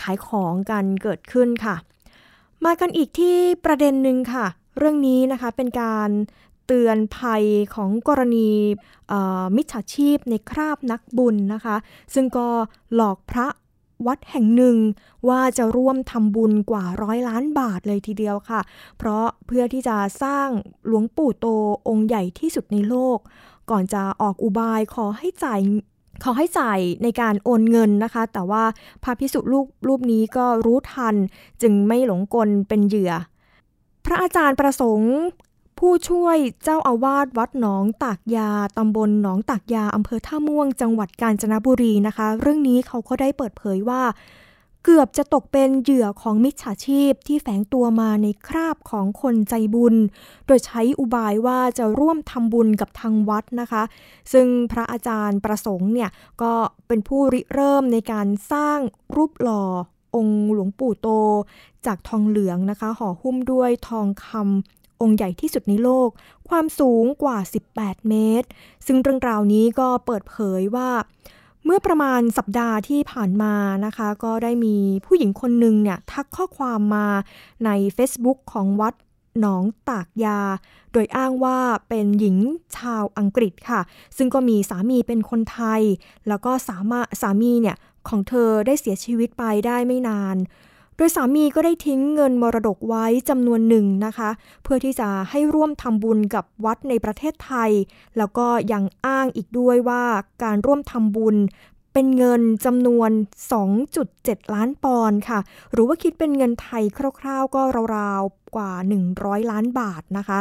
[0.00, 1.76] ขายของกันเกิดขึ้นค่ะ
[2.64, 4.46] มากันอีกที่ประเด็นหนึ่งค่ะ
[4.78, 6.10] เรื่องนี้นะคะเป็นการ
[6.66, 8.50] เตือนภัยของกรณี
[9.56, 11.76] มิจฉาชีพในคราบนักบุญนะคะ
[12.14, 12.48] ซึ่งก็
[12.94, 13.48] หลอกพระ
[14.06, 14.76] วัดแห่งหนึ่ง
[15.28, 18.60] ว่าจะร่วมทำบุญกว่าร้อยล้านบาทเลยทีเดียวค่ะ
[18.98, 20.48] เพราะเพื่อที่จะสร้าง
[20.86, 21.46] หลวงปู่โต
[21.88, 23.18] องค์ใหญ่ที่สุดในโลก
[23.70, 25.60] ก่อนจะออกอุบายขอให้จ่าย
[26.24, 28.64] ขอให้จ่ายในการโอนเงินนะคะ แต่ว่า
[29.02, 31.14] พระพิสุรูปรูปนี้ก็รู้ทัน
[31.62, 33.12] จึงไม่หลงกลเป็นเหยื่อ
[34.10, 35.14] ระอาจารย์ประสงค์
[35.78, 44.02] ผู้ช่วยเจ้าอาวาสวัดหนองตากยาตำบลหนองตากยาอำเภอท่าม่วง จังหวัดกาญจนบุรีนะคะ เรื่องนี้เขาก็ได้เปิดเผยว่า
[44.84, 49.94] เกือบจะตกเป็นเหยื่อของมิจฉาชีพที่แฝงตัวมาในคราบของคนใจบุญ
[50.46, 53.82] โดยใช้อุบายว่าจะร่วมทำบุญกับทางวัดนะคะ
[54.32, 56.10] ซึ่งพระอาจารย์ประสงค์เนี่ย
[56.42, 56.52] ก็
[56.88, 58.78] เป็นผู้ริเริ่มในการสร้าง
[59.16, 59.64] รูปหล่อ
[60.14, 61.08] องค์หลวงปู่โต
[61.86, 66.08] จากทองเหลืองนะคะห่อหุ้มด้วยทองคำองค์ใหญ่ที่สุดในโลก
[66.48, 67.38] ความสูงกว่า
[67.74, 68.48] 18 เมตร
[68.86, 70.90] ซึ่งเรื่องราวนี้ก็เปิดเผยว่า
[71.64, 73.54] เมื่อประมาณสัปดาห์ที่ผ่านมา
[73.86, 77.06] นะคะ ก็ได้มีผู้หญิงคนหนึ่งเนี่ยทักข้อความมา
[77.64, 78.94] ใน Facebook ของวัด
[79.40, 80.40] หนองตากยา
[80.92, 82.36] โดยอ้างว่าเป็นหญิง
[82.76, 83.80] ชาวอังกฤษค่ะ
[84.16, 85.82] ซึ่งก็มีสามีเป็นคนไทย
[86.28, 87.76] แล้วก็สามารถสามีเนี่ย
[88.10, 90.36] ของเธอได้เสียชีวิตไปได้ไม่นาน
[90.96, 94.30] โดยสามีก็ได้ทิ้งเงินมรดกไว้จำนวนหนึ่งนะคะ
[94.62, 97.70] เพื่อที่จะให้ร่วมทำบุญกับวัดในประเทศไทย
[98.18, 100.04] แล้วก็ยังอ้างอีกด้วยว่า
[100.44, 101.36] การร่วมทำบุญ
[101.92, 103.10] เป็นเงินจำนวน
[103.82, 105.40] 2.7 ล้านปอนด์ค่ะ
[105.72, 106.84] หรือว่าคิดเป็นเงินไทย
[107.20, 107.62] คร่าวๆ ก็
[107.96, 108.72] ราวๆ กว่า
[109.10, 110.40] 100 ล้านบาทนะคะ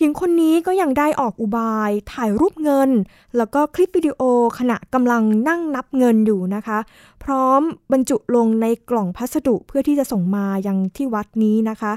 [0.00, 2.90] หญิงคนนี้ก็ยังได้ออกอุบายถ่ายรูปเงิน
[3.36, 4.20] แล้วก็คลิปวิดีโอ
[4.58, 6.78] ขณะกำลังนั่งนับเงินอยู่นะคะ
[7.24, 7.60] พร้อม
[7.92, 11.92] บรรจุลงในกล่องพัสดุเพื่อที่จะส่งมายังที่วัดนี้นะคะ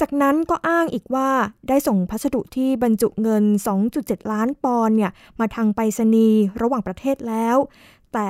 [0.00, 1.28] จากนั้นก็อ้างอีกว่า
[1.68, 3.44] ได้ส่งพัสดุที่บรรจุเงิน
[3.88, 7.56] 2.7 ล้านปอนด์เนี่ยมาทางไปรษณีย์ระหว่างประเทศแล้ว
[8.12, 8.28] แต่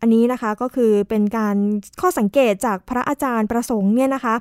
[0.00, 1.56] อันนี้นะคะก็คือเป็นการ
[2.00, 4.34] ข้อสังเกตจากพระอาจารย์ประสงค์เนี่ยนะคะ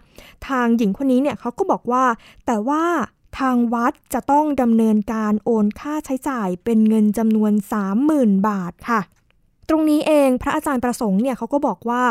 [0.47, 2.03] ทางหญิงคนนี้เนี่ยเขาก็บอกว่า
[2.45, 2.83] แต่ว่า
[3.39, 7.51] ทางวัดจะต้องดำเนินการโอนค่าใช้จ่ายเป็นเงินจำนวน
[7.99, 9.01] 30,000 บาทค่ะ
[9.69, 12.03] ตรงนี้เองพระอาจารย์ประสงค์เนี่ยเขาก็บอกว่า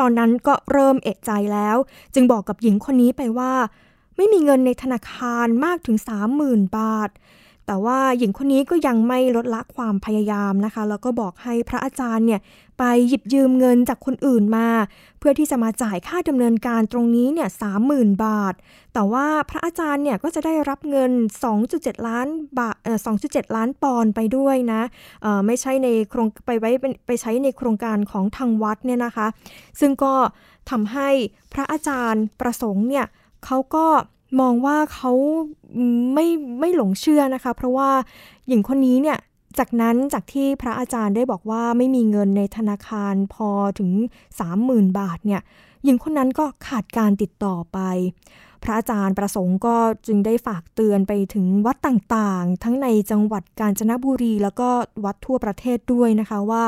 [0.00, 1.76] ตอนนั้นก็เริ่มเอะใจแล้ว
[2.14, 3.52] จึงบอกกับหญิงคนนี้ไปว่า
[4.16, 5.96] ไม่มีเงินในธนาคารมากถึง
[6.36, 7.10] 30,000 บาท
[7.66, 12.40] แต่ว่าหญิงคนนี้ก็ยังไม่ลดละความพยายามนะคะ แล้วก็บอกให้พระอาจารย์เนี่ย
[12.78, 14.68] ไปหยิบยืมเงินจากคนอื่นมา
[15.18, 18.54] เพื่อที่จะมาจ่ายค่าดำเนินการตรงนี้เนี่ยสามหมื่นบาท
[18.94, 21.10] แต่ว่าพระอาจารย์เนี่ยก็จะได้รับเงิน
[21.58, 22.26] 2.7 ล้าน
[22.58, 22.98] บาทเอ่อ
[23.28, 24.82] 2.7ล้านปอนด์ไปด้วยนะ
[25.22, 26.70] เอ่อไม่ใช่ในโครงไปไว้
[27.06, 29.26] ไปใช้ในโครงการของทางวัดเนี่ยนะคะ
[29.80, 30.14] ซึ่งก็
[30.70, 31.08] ทำให้
[31.52, 33.06] พระอาจารย์ประสงค์เนี่ย
[33.44, 33.86] เขาก็
[34.40, 35.12] มองว่าเขา
[36.14, 36.26] ไม่
[36.60, 37.90] ไม่หลงเชื่อนะคะ เพราะว่า
[38.48, 39.18] หญิงคนนี้เนี่ย
[39.58, 43.90] จากนั้นจากที่พระอาจารย์ได้บอกว่าไม่มีเงินในธนาคารพอถึง
[44.44, 45.40] 30,000 บาทเนี่ย
[45.84, 47.78] หญิงคนนั้นก็ขาดการติดต่อไป
[48.62, 54.68] พระอาจารย์ประสงค์ก็จึงได้ฝากเตือนไปถึงวัดต่างๆ ทั้งในจังหวัดกาญจนบุรี แล้วก็
[55.04, 56.64] วัดทั่วประเทศด้วยนะคะว่า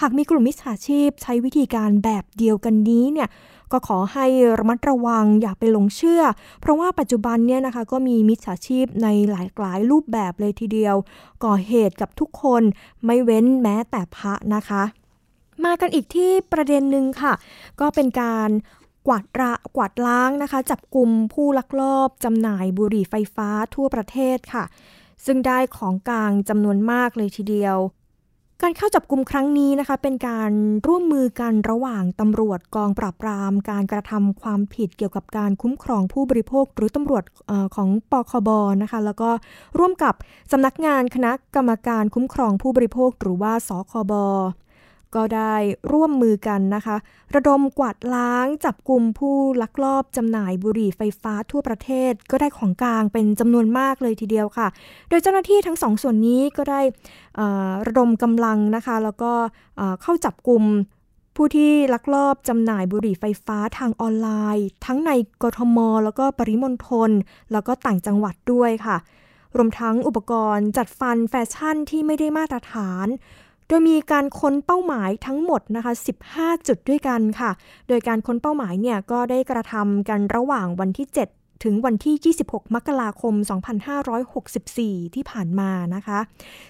[0.00, 3.28] หากมีกลุ่มมิจฉาชีพใช้วิธีการแบบเดียวกันนี้เนี่ย
[3.72, 4.26] ก็ขอให้
[4.58, 6.22] ระมัดระวังอย่าไปหลงเชื่อ
[6.60, 10.96] เพราะว่าปัจจุบันเนี่ยนะคะก็มีมิจฉาชีพในหลายหลายรูปแบบเลยทีเดียว
[11.44, 12.62] ก่อเหตุกับทุกคน
[13.04, 14.82] ไม่เว้นแม้แต่พระนะคะ
[15.64, 17.32] มากันอีกที่ประเด็นหนึ่งค่ะ
[17.80, 18.50] ก็เป็นการ
[19.06, 24.64] กวาดระกวาดล้างนะคะ จับกลุ่มผู้ลักลอบจำหน่ายบุหรี่ไฟฟ้าทั่วประเทศค่ะ
[25.24, 27.76] ซึ่งได้ของกลางจำนวนมากเลยทีเดียว
[28.64, 30.50] การเข้าจับกลุ่มครั้งนี้นะคะ เป็นการ
[30.86, 38.48] ร่วมมือกันระหว่างตำรวจกองปราบปราม การกระทำความผิดเกี่ยวกับการคุ้มครองผู้บริโภค หรือตำรวจอของปคบ
[38.82, 39.30] นะคะ แล้วก็
[39.78, 40.14] ร่วมกับ
[40.52, 44.12] สำนักงานคณะกรรมการคุ้มครองผู้บริโภค หรือว่าสคบ
[45.14, 45.54] ก็ได้
[45.92, 46.96] ร่วมมือกันนะคะ
[47.34, 54.68] ระดมกวาดล้างจับกลุ่มผู้ลักลอบจำหน่ายบุหรี่ไฟฟ้าทั่วประเทศ ก็ได้ของกลางเป็นจำนวนมากเลยทีเดียวค่ะ
[55.08, 56.80] โดยเจ้าหน้าที่ทั้งสองส่วนนี้ก็ได้
[57.86, 59.32] ระดมกำลังนะคะ แล้วก็
[60.02, 60.62] เข้าจับกลุ่ม
[61.36, 65.10] ผู้ที่ลักลอบจำหน่ายบุหรี่ไฟฟ้าทางออนไลน์ ทั้งใน
[65.42, 67.10] กทม แล้วก็ปริมณฑล
[67.52, 68.96] แล้วก็ต่างจังหวัดด้วยค่ะ
[69.56, 73.06] รวมทั้งอุปกรณ์จัดฟันแฟชั่นที่ไม่ได้มาตรฐาน
[73.70, 75.92] โดยมีการค้นเป้าหมายทั้งหมดนะคะ
[76.28, 77.50] 15 จุดด้วยกันค่ะ
[77.88, 81.18] โดยการค้นเป้าหมายเนี่ยก็ได้กระทำกันระหว่างวันที่ 7
[81.64, 83.34] ถึงวันที่ 26 มกราคม
[84.24, 86.18] 2564 ที่ผ่านมานะคะ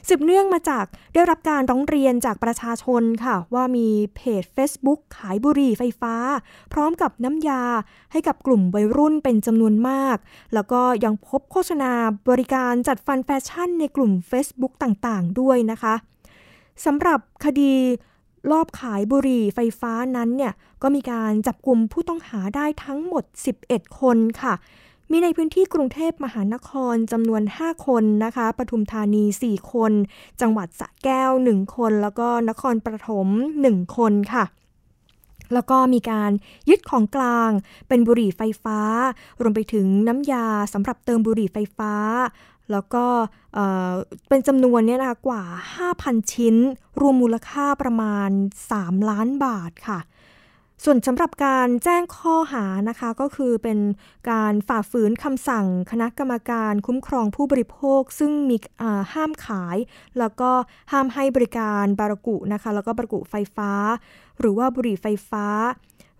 [0.08, 0.84] สืบเนื่องมาจาก
[1.14, 6.14] ได้รับการร้องเรียนจากประชาชนค่ะ ว่ามีเพจ Facebook ขายบุหรี่ไฟฟ้า
[6.72, 7.62] พร้อมกับน้ำยา
[8.12, 10.16] ให้กับกลุ่มวัยรุ่นเป็นจำนวนมาก
[10.54, 11.92] แล้วก็ยังพบโฆษณา
[12.28, 15.94] บริการจัดฟันแฟชั่นในกลุ่ม Facebook ต่างๆ ด้วยนะคะ
[16.84, 17.72] สำหรับคดี
[18.50, 20.52] ลอบขายบุหรี่ไฟฟ้านั้นเนี่ย
[20.82, 23.24] ก็มีการจับกลุ่มผู้ต้องหาได้ทั้งหมด
[23.62, 24.54] 11 คนค่ะ
[25.10, 29.92] มีในพื้นที่กรุงเทพมหานครจำนวน 5 คนนะคะปทุมธานี 4 คน
[30.40, 33.28] จังหวัดสระแก้ว 1 คน แล้วก็นครปฐม
[33.62, 34.44] 1 คนค่ะ
[35.54, 36.30] แล้วก็มีการ
[36.68, 37.50] ยึดของกลาง
[37.88, 38.78] เป็นบุหรี่ไฟฟ้า
[39.40, 41.92] รวมไปถึงน้ำยาสำหรับเติมบุหรี่ไฟฟ้า
[42.72, 43.04] แล้วก็
[44.28, 45.42] เป็นจำนวนเนี้นะคะกว่า
[45.86, 46.56] 5,000 ชิ้น
[47.00, 48.30] รวมมูลค่าประมาณ
[48.70, 50.00] 3 ล้านบาทค่ะ
[50.84, 53.78] ส่วนสำหรับการแจ้งข้อหานะคะก็คือเป็น
[54.30, 58.56] การฝ่าฝืนคำสั่งคณะกรรมการคุ้มครองผู้บริโภค ซึ่งมี
[59.12, 59.76] ห้ามขาย
[60.18, 60.50] แล้วก็
[60.92, 63.72] ห้ามให้บริการบารากุนะคะ แล้วก็บารากุไฟฟ้า
[64.40, 65.46] หรือว่าบุหรี่ไฟฟ้า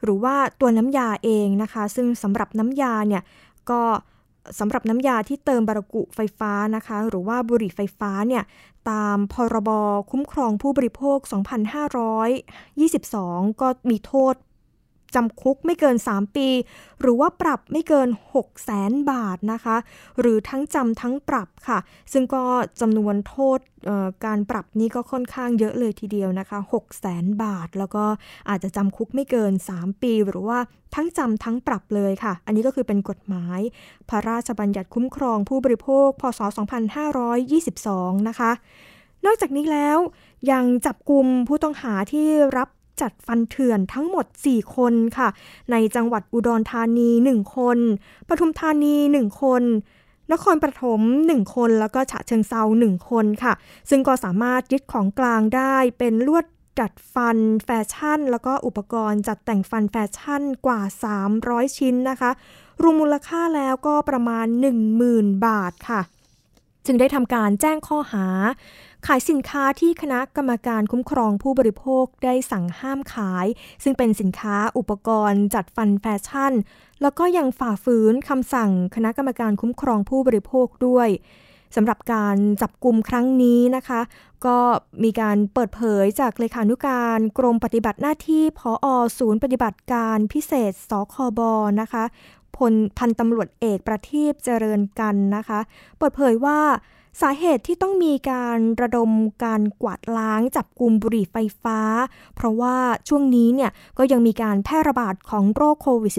[0.03, 3.23] หรือว่าตัวน้ำยาเองนะคะ ซึ่งสำหรับน้ำยาเนี่ย
[3.71, 3.83] ก็
[4.59, 8.43] สำหรับน้ำยาที่เติมบารากุไฟฟ้านะคะ หรือว่าบุหรี่ไฟฟ้าเนี่ย
[8.91, 9.71] ตามพรบ
[10.11, 11.19] คุ้มครองผู้บริโภค
[12.79, 14.35] 2522 ก็มีโทษ
[15.15, 16.49] จำคุกไม่เกิน 3 ปี
[17.01, 19.77] หรือว่าปรับไม่เกิน 6 0แสนบาทนะคะ
[20.21, 21.79] หรือทั้งจำทั้งปรับค่ะ
[22.13, 22.45] ซึ่งก็
[22.81, 23.59] จำนวนโทษ
[24.27, 28.05] การปรับนี้ก็ค่อนข้างเยอะเลยทีเดียวนะคะ 6 0แสนบาท แล้วก็
[28.49, 30.59] อาจจะจำคุกไม่เกิน 3 ปี หรือว่า
[30.95, 33.61] ทั้งจำทั้งปรับเลยค่ะ อันนี้ก็คือเป็นกฎหมาย
[34.09, 36.41] พระราชบัญญัติคุ้มครองผู้บริโภค พศ
[37.51, 38.51] 2522 นะคะ
[39.27, 39.99] นอกจากนี้แล้ว
[40.53, 42.69] ยังจับกลุ่มผู้ต้องหาที่รับ
[43.03, 45.29] จัดฟันเถื่อนทั้งหมด 4 คนค่ะ
[45.71, 47.79] ในจังหวัดอุดรธานี 1 คน
[48.29, 49.63] ปทุมธานี 1 คน
[50.33, 53.53] นครปฐม1 คน แล้วก็ฉะเชิงเทรา1 คนค่ะ
[53.91, 56.45] ซึ่งก็สามารถยึดของกลางได้เป็นลวด
[56.81, 60.81] จัดฟันแฟชั่น แล้วก็อุปกรณ์จัดแต่งฟันแฟชั่นกว่า
[61.29, 62.31] 300 ชิ้นนะคะ
[62.83, 64.47] รวมมูลค่าแล้วก็ประมาณ
[64.97, 66.01] 10,000 บาทค่ะ
[66.87, 68.27] จึงได้ทำการแจ้งข้อหา
[69.07, 73.47] ขายสินค้าที่คณะกรรมการคุ้มครองผู้บริโภคได้สั่งห้ามขาย
[73.83, 76.53] ซึ่งเป็นสินค้าอุปกรณ์จัดฟันแฟชั่น
[77.03, 81.09] แล้วก็ยังฝ่าฝืนคำสั่งคณะกรรมการคุ้มครองผู้บริโภคด้วย
[81.77, 84.01] สำหรับการจับกลุ่มครั้งนี้นะคะ
[84.47, 84.59] ก็
[85.05, 88.87] มีการเปิดเผยจากเลขานุการกรมปฏิบัติหน้าที่พออ
[89.19, 91.41] ศูนย์ปฏิบัติการพิเศษสคบ
[91.81, 92.05] นะคะ
[92.57, 95.61] พลพันตำรวจเอกประทีปเจริญกันนะคะ
[95.99, 96.59] เปิดเผยว่า
[97.21, 99.11] สาเหตุที่ต้องมีการระดม
[99.45, 101.81] การกวาดล้างจับกลุ่มบุหรี่ไฟฟ้า
[102.37, 102.77] เพราะว่า
[103.09, 106.13] ช่วงนี้เนี่ยก็ยังมีการแพร่ระบาดของโรคโควิด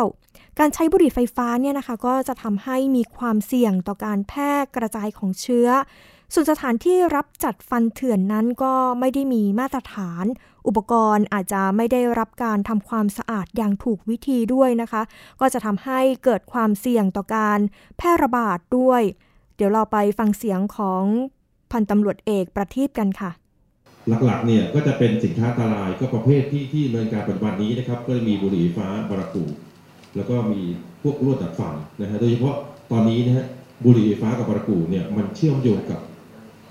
[0.00, 5.68] -19 การใช้บุหรี่ไฟฟ้าเนี่ยนะคะก็จะทำให้มีความเสี่ยงต่อการแพร่กระจายของเชื้อ
[6.34, 10.24] ส่วนสถานที่รับจัดฟันเถื่อนนั้นก็ไม่ได้มีมาตรฐาน
[10.66, 15.02] อุปกรณ์อาจจะไม่ได้รับการทำความสะอาดอย่างถูกวิธีด้วยนะคะ
[15.40, 17.58] ก็จะทำให้เกิดความเสี่ยงต่อการ
[17.96, 19.02] แพร่ระบาดด้วย
[19.56, 21.04] เดี๋ยวเราไปฟังเสียงของ
[21.72, 23.30] พันตำรวจเอกประทีปกันค่ะ
[24.26, 29.44] หลักๆเนี่ยก็จะเป็นสินค้าอันตรายก็ประเภทที่ที่เนินการปัจจุบันนี้นะครับ ก็จะมีบุหรี่ไฟฟ้าบารากู
[30.16, 30.60] แล้วก็มี
[31.02, 32.56] พวกลวดดัดฟันนะฮะโดยเฉพาะ
[32.92, 33.46] ตอนนี้นะฮะ
[33.84, 36.00] บุหรี่ไฟฟ้ากับบารากูเนี่ยมันเชื่อมโยงกับ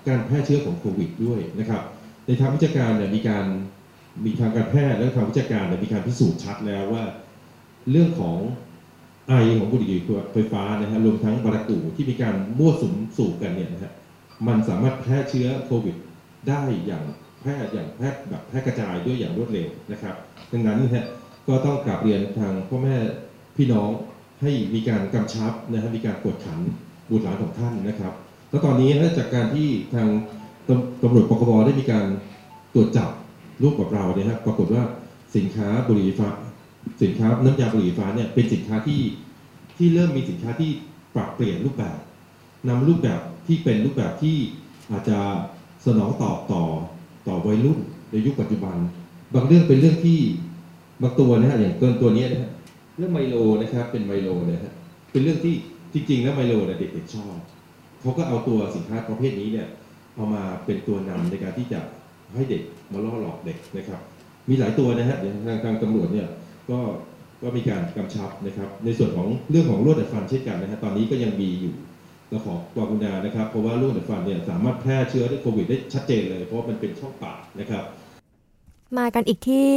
[0.08, 1.82] การแพร่เชื้อของโควิดด้วยนะครับ
[2.28, 3.46] ในทางวิชาการเนี่ยมีการ
[4.26, 7.04] มีทางการแพทย์และทางวิชาการเนี่ยมีการพิสูจน์ชัดแล้วว่า
[7.92, 8.38] เรื่องของ
[9.30, 10.00] ไอของบุหรี่
[10.34, 13.92] ไฟฟ้านะฮะรวมทั้งบารากูที่มีการมั่วสุมสูบกันเนี่ยนะฮะ
[14.48, 15.96] มันสามารถแพร่เชื้อโควิด
[16.50, 17.04] ได้อย่าง
[17.40, 20.16] แพร่อย่างแพร่แบบแพร่กระจายด้วยอย่างรวดเร็วนะครับ
[20.52, 21.06] ดังนั้นนะฮะ
[21.48, 22.96] ก็ต้องกราบเรียนทางพ่อแม่
[23.58, 23.90] พี่น้อง
[24.42, 26.60] ให้มีการกำชับนะฮะมีการกวดขัน
[27.10, 28.14] บุตรหลานของท่านนะครับ
[28.56, 30.08] แล้วตอนนี้นะจากการที่ทาง
[30.68, 32.06] ตำตำรวจปคบได้มีการ
[32.74, 33.10] ตรวจจับ
[33.62, 34.84] รูปกับเราเนี่ยฮะปรากฏว่า
[35.36, 36.30] สินค้าบุหรี่ฟ้า
[37.04, 39.02] สินค้าน้ำยาบุหรี่ฟ้าเนี่ยเป็นสินค้าที่
[39.78, 40.70] ที่เริ่มมีสินค้าที่
[41.16, 41.98] ปรับเปลี่ยนรูปแบบ
[42.68, 44.38] นำรูปแบบที่เป็นรูปแบบที่
[44.92, 45.20] อาจจะ
[45.86, 46.64] สนองตอบต่อ
[47.28, 47.80] ต่อวัยรุ่น
[48.12, 48.76] ในยุคปัจจุบัน
[49.34, 50.20] บางเรื่องเป็นเรื่องที่
[51.02, 52.52] บางตัวนะฮะอย่างเกินตัวนี้นะฮะ
[52.98, 54.74] เรื่องไมโลนะครับเป็นไมโลเนี่ยฮะ
[55.12, 55.54] เป็นเรื่องที่
[55.94, 57.36] จริงๆแล้วไมโลเนี่ยเด็กๆชอบ
[58.06, 59.68] เขาก็เอาตัวสินค้าประเภทนี้เนี่ย
[60.16, 61.80] เอามาเป็นตัวนำในการที่จะ
[62.36, 64.00] ให้เด็กมาล่อหลอกเด็กนะครับ
[64.50, 66.28] มีหลายตัวนะฮะทางทางตำรวจเนี่ย
[66.70, 66.80] ก็
[67.42, 71.76] ก็มีการกำชับนะครับ ในส่วนของเรื่องของลวดดัดฟันเช่นกันนะฮะตอนนี้ก็ยังมีอยู่
[72.30, 77.84] เราขอความกรุณานะครับ เพราะว่าลวดดัดฟันเนี่ยสามารถแพร่เชื้อได้โควิดได้ชัดเจนเลย เพราะมันเป็นช่องปากนะครับ
[79.00, 79.68] มากันอีกที่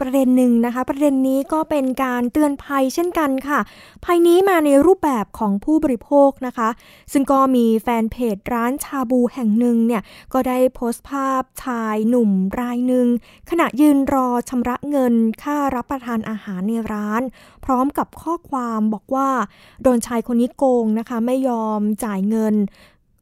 [0.00, 3.60] ประเด็นหนึ่งนะคะ ประเด็นนี้ก็เป็นการเตือนภัยเช่นกันค่ะ
[4.04, 6.68] ภัยนี้มาในรูปแบบของผู้บริโภคนะคะ
[7.12, 13.06] ซึ่งก็มีแฟนเพจร้านชาบูแห่งหนึ่งเนี่ยก็ได้โพสต์ภาพชายหนุ่มรายหนึ่ง
[13.50, 17.22] ขณะยืนรอชำระเงินค่ารับประทานอาหารในร้าน
[17.64, 19.28] พร้อมกับข้อความบอกว่า
[19.82, 22.54] โดนชายคนนี้โกงนะคะ ไม่ยอมจ่ายเงิน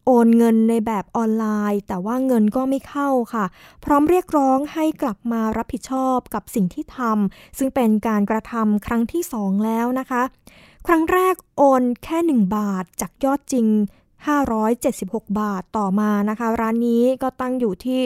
[0.07, 3.45] โอนเงินในแบบออนไลน์ แต่ว่าเงินก็ไม่เข้าค่ะ
[3.85, 10.23] พร้อมเรียกร้องให้กลับมารับผิดชอบกับสิ่งที่ทำซึ่งเป็นการกระทำครั้งที่สองแล้วนะคะ
[10.87, 13.66] ครั้งแรกโอนแค่ 1 บาทจากยอดจริง
[14.55, 18.01] 576 บาทต่อมานะคะ ร้านนี้ก็ตั้งอยู่ที่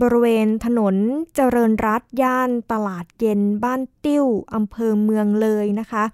[0.00, 0.94] บริเวณถนน
[1.34, 6.04] เจริญรัตย่านตลาดเย็นบ้านติ้วอำเภอเมืองเลยนะคะ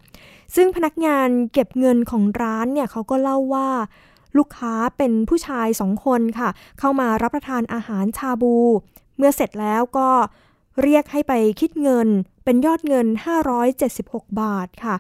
[0.55, 3.69] ซึ่งพนักงานเก็บเงินของร้านเนี่ยเขาก็เล่าว่า
[4.39, 8.57] ลูกค้าเป็นผู้ชายสองคนค่ะ เข้ามารับประทานอาหารชาบู
[9.17, 10.11] เมื่อเสร็จแล้วก็
[10.83, 12.09] เรียกให้ไปคิดเงิน
[12.45, 13.07] เป็นยอดเงิน
[13.73, 14.97] 576 บาทค่ะ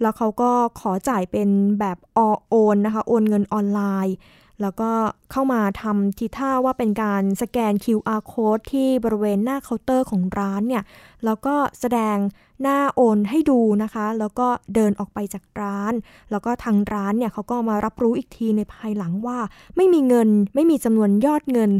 [0.00, 1.48] แล้วเขาก็ขอจ่ายเป็น
[1.80, 4.14] แบบอโอนนะคะ โอนเงินออนไลน์
[4.62, 4.90] แล้วก็
[5.30, 10.82] เข้ามาทำทีท่าว่าเป็นการสแกน QR code ที่บริเวณหน้าเคาน์เตอร์ของร้านเนี่ย
[11.24, 12.16] แล้วก็แสดง
[12.62, 15.92] หน้าโอนให้ดูนะคะ แล้วก็เดินออกไปจากร้าน
[16.30, 19.38] แล้วก็ทางร้านเนี่ยเขาก็มารับรู้อีกทีในภายหลังว่า
[19.76, 21.70] ไม่มีเงินไม่มีจำนวนยอดเงิน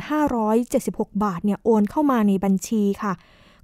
[0.56, 3.12] 576 บาทเนี่ยโอนเข้ามาในบัญชีค่ะ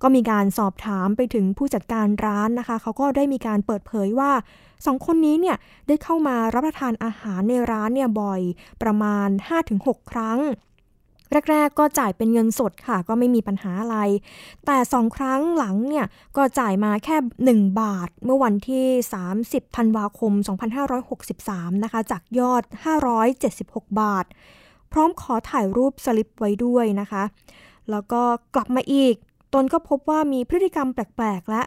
[0.02, 4.32] ก็มีการสอบถามไปถึงผู้จัดการร้านนะคะ เขาก็ได้มีการเปิดเผยว่า
[4.86, 5.56] สองคนนี้เนี่ย
[5.88, 8.40] ได้เข้ามารับประทานอาหารในร้านเนี่ยบ่อย
[8.82, 9.28] ประมาณ
[9.70, 10.40] 5-6 ครั้ง
[11.50, 13.98] แรก ๆ ก็จ่ายเป็นเงินสดค่ะ ก็ไม่มีปัญหาอะไร
[14.66, 16.06] แต่สองครั้งหลังเนี่ย
[16.36, 18.86] ก็จ่ายมาแค่ 1 บาท เมื่อวันที่
[19.32, 20.32] 30ธันวาคม
[21.08, 22.62] 2563 นะคะ จากยอด
[23.30, 24.24] 576 บาท
[24.92, 27.22] พร้อมขอถ่ายรูปสลิปไว้ด้วยนะคะ
[27.90, 28.22] แล้วก็
[28.54, 29.14] กลับมาอีก
[29.62, 31.62] นก็พบว่ามีพฤติกรรมแปลกๆและ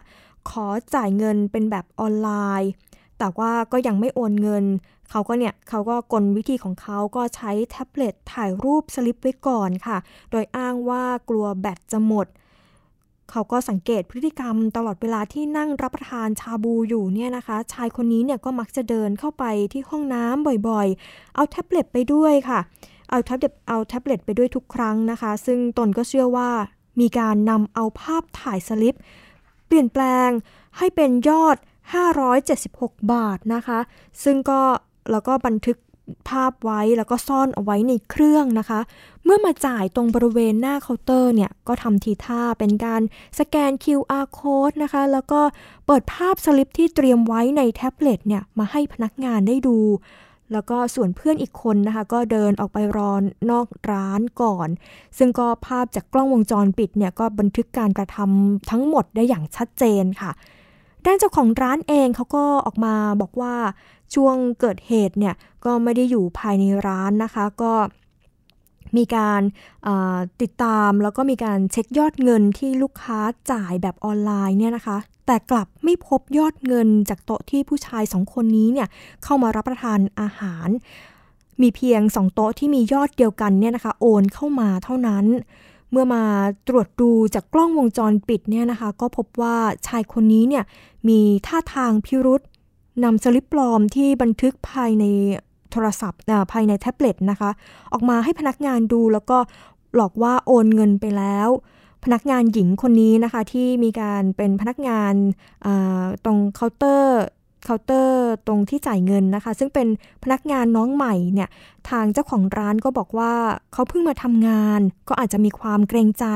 [0.50, 2.70] ขอจ่ายเงินเป็นแบบออนไลน์
[3.18, 4.64] แต่ว่าก็ยังไม่โอนเงิน
[5.10, 9.98] เขาก็เนี่ยเขาก็กลวิธีของเขาก็ใช้แท็บเล็ตถ่ายรูปสลิปไว้ก่อนค่ะ
[10.30, 12.26] โดยอ้างว่ากลัวแบตจะหมด
[13.30, 22.60] เขาก็สังเกตพฤติกรรมตลอดเวลาที่นั่งรับประทานชาบูอยู่เนี่ยนะคะ ชายคนนี้เนี่ยก็มักจะเดินเข้าไปที่ห้องน้ำบ่อยๆ เอาแท็บเล็ตไปด้วยค่ะ
[23.10, 26.50] เอาแท็บเล็ตเอาแท็บเล็ตไปด้วยทุกครั้งนะคะ ซึ่งตนก็เชื่อว่า
[27.00, 28.96] มีการนำเอาภาพถ่ายสลิป
[29.66, 30.30] เปลี่ยนแปลง
[30.78, 31.56] ให้เป็นยอด
[32.34, 33.78] 576 บาทนะคะ
[34.24, 34.60] ซึ่งก็
[35.10, 35.78] แล้วก็บันทึก
[36.30, 38.80] ภาพไว้แล้วก็ซ่อนเอาไว้ในเครื่องนะคะ
[39.24, 43.02] เมื่อมาจ่ายตรงบริเวณหน้าเคาน์เตอร์เนี่ยก็ทำทีท่าเป็นการ
[43.38, 45.40] สแกน QR code นะคะ แล้วก็
[45.86, 49.78] เปิดภาพสลิปที่เตรียมไว้ในแท็บเล็ตเนี่ยมาให้พนักงานได้ดู
[50.52, 54.68] แล้วก็ส่วนเพื่อนอีกคนนะคะ ก็เดินออกไปรอนนอกร้านก่อน
[55.18, 60.30] ซึ่งก็ภาพจากกล้องวงจรปิดเนี่ยก็บันทึกการกระทำทั้งหมดได้อย่างชัดเจนค่ะ
[61.06, 63.54] ด้านเจ้าของร้านเองเขาก็ออกมาบอกว่า
[64.14, 67.72] ช่วงเกิดเหตุเนี่ยก็ไม่ได้อยู่ภายในร้านนะคะ ก็
[68.96, 69.42] มีการ
[70.42, 73.18] ติดตามแล้วก็มีการเช็คยอดเงินที่ลูกค้า
[73.52, 78.88] จ่ายแบบออนไลน์เนี่ยนะคะ แต่กลับไม่พบยอดเงินจากโต๊ะที่ผู้ชายสองคนนี้เนี่ย
[79.24, 80.68] เข้ามารับประทานอาหาร
[81.60, 85.24] มีเพียงสองโต๊ะที่มียอดเดียวกันเนี่ยนะคะโอนเข้ามาเท่านั้น
[85.90, 86.22] เมื่อมา
[86.68, 89.56] ตรวจดูจากกล้องวงจรปิดเนี่ยนะคะ ก็พบว่า
[89.86, 90.64] ชายคนนี้เนี่ย
[91.08, 92.40] มีท่าทางพิรุษ
[93.04, 95.04] นำสลิปปลอมที่บันทึกภายใน
[95.70, 96.20] โทรศัพท์
[96.52, 97.50] ภายในแท็บเล็ตนะคะ
[97.92, 99.38] ออกมาให้พนักงานดูแล้วก็
[99.94, 101.48] หลอกว่าโอนเงินไปแล้ว
[102.04, 105.14] พนักงานหญิงคนนี้นะคะที่มีการเป็นพนักงาน
[106.24, 107.22] ตรงเคาน์เตอร์
[107.64, 109.88] เคาน์เตอร์ตรงที่จ่ายเงินนะคะ ซึ่งเป็น
[110.22, 111.48] พนักงานน้องใหม่เนี่ย
[111.90, 113.32] ทางเจ้าของร้านก็บอกว่า
[113.72, 116.26] เขาเพิ่งมาทำงาน ก็อาจจะมีความเกรงใจ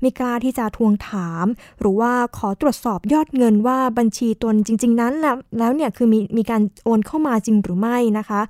[0.00, 1.46] ไม่กล้าที่จะทวงถาม
[1.80, 8.40] หรือว่าขอตรวจสอบยอดเงินว่าบัญชีตนจริง ๆ นั้นแล้วแล้วเนี่ยคือมีมีการโอนเข้ามาจริงหรือไม่นะคะ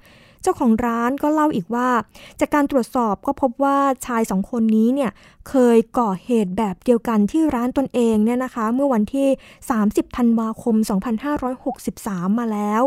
[0.42, 1.88] เจ้าของร้านก็เล่าอีกว่า
[2.40, 5.10] จากการตรวจสอบก็พบว่าชายสองคนนี้เนี่ย
[5.48, 9.28] เคยก่อเหตุแบบเดียวกันที่ร้านตนเองเนี่ยนะคะ เมื่อวันที่
[9.76, 10.74] 30 ธันวาคม
[11.58, 12.82] 2563 มาแล้ว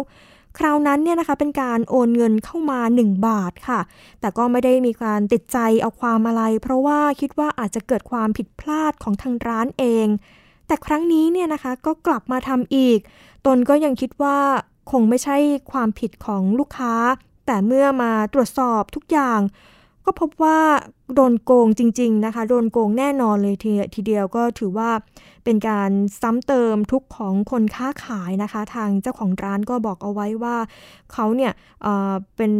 [0.57, 3.79] คราวนั้นเนี่ยนะคะเป็นการโอนเงินเข้ามา 1 บาทค่ะ
[4.19, 10.07] แต่ก็ไม่ได้มีการติดใจเอาความอะไร เพราะว่าคิดว่าอาจจะเกิดความผิดพลาดของทางร้านเอง
[10.67, 12.99] แต่ครั้งนี้เนี่ยนะคะก็กลับมาทำอีก
[13.45, 14.37] ตนก็ยังคิดว่า
[14.91, 15.37] คงไม่ใช่
[15.71, 16.93] ความผิดของลูกค้า
[17.45, 19.39] แต่เมื่อมาตรวจสอบทุกอย่าง
[20.05, 20.59] ก็พบว่า
[21.15, 23.55] โดนโกงจริง ๆ นะคะ โดนโกงแน่นอนเลย
[23.95, 24.91] ทีเดียวก็ถือว่า
[25.45, 25.91] เป็นการ
[26.21, 30.57] ซ้ำเติมทุกของคนค้าขายนะคะ ทางเจ้าของร้านก็บอกเอาไว้ว่า
[31.13, 31.51] เขาเนี่ย
[31.83, 32.51] เเป็น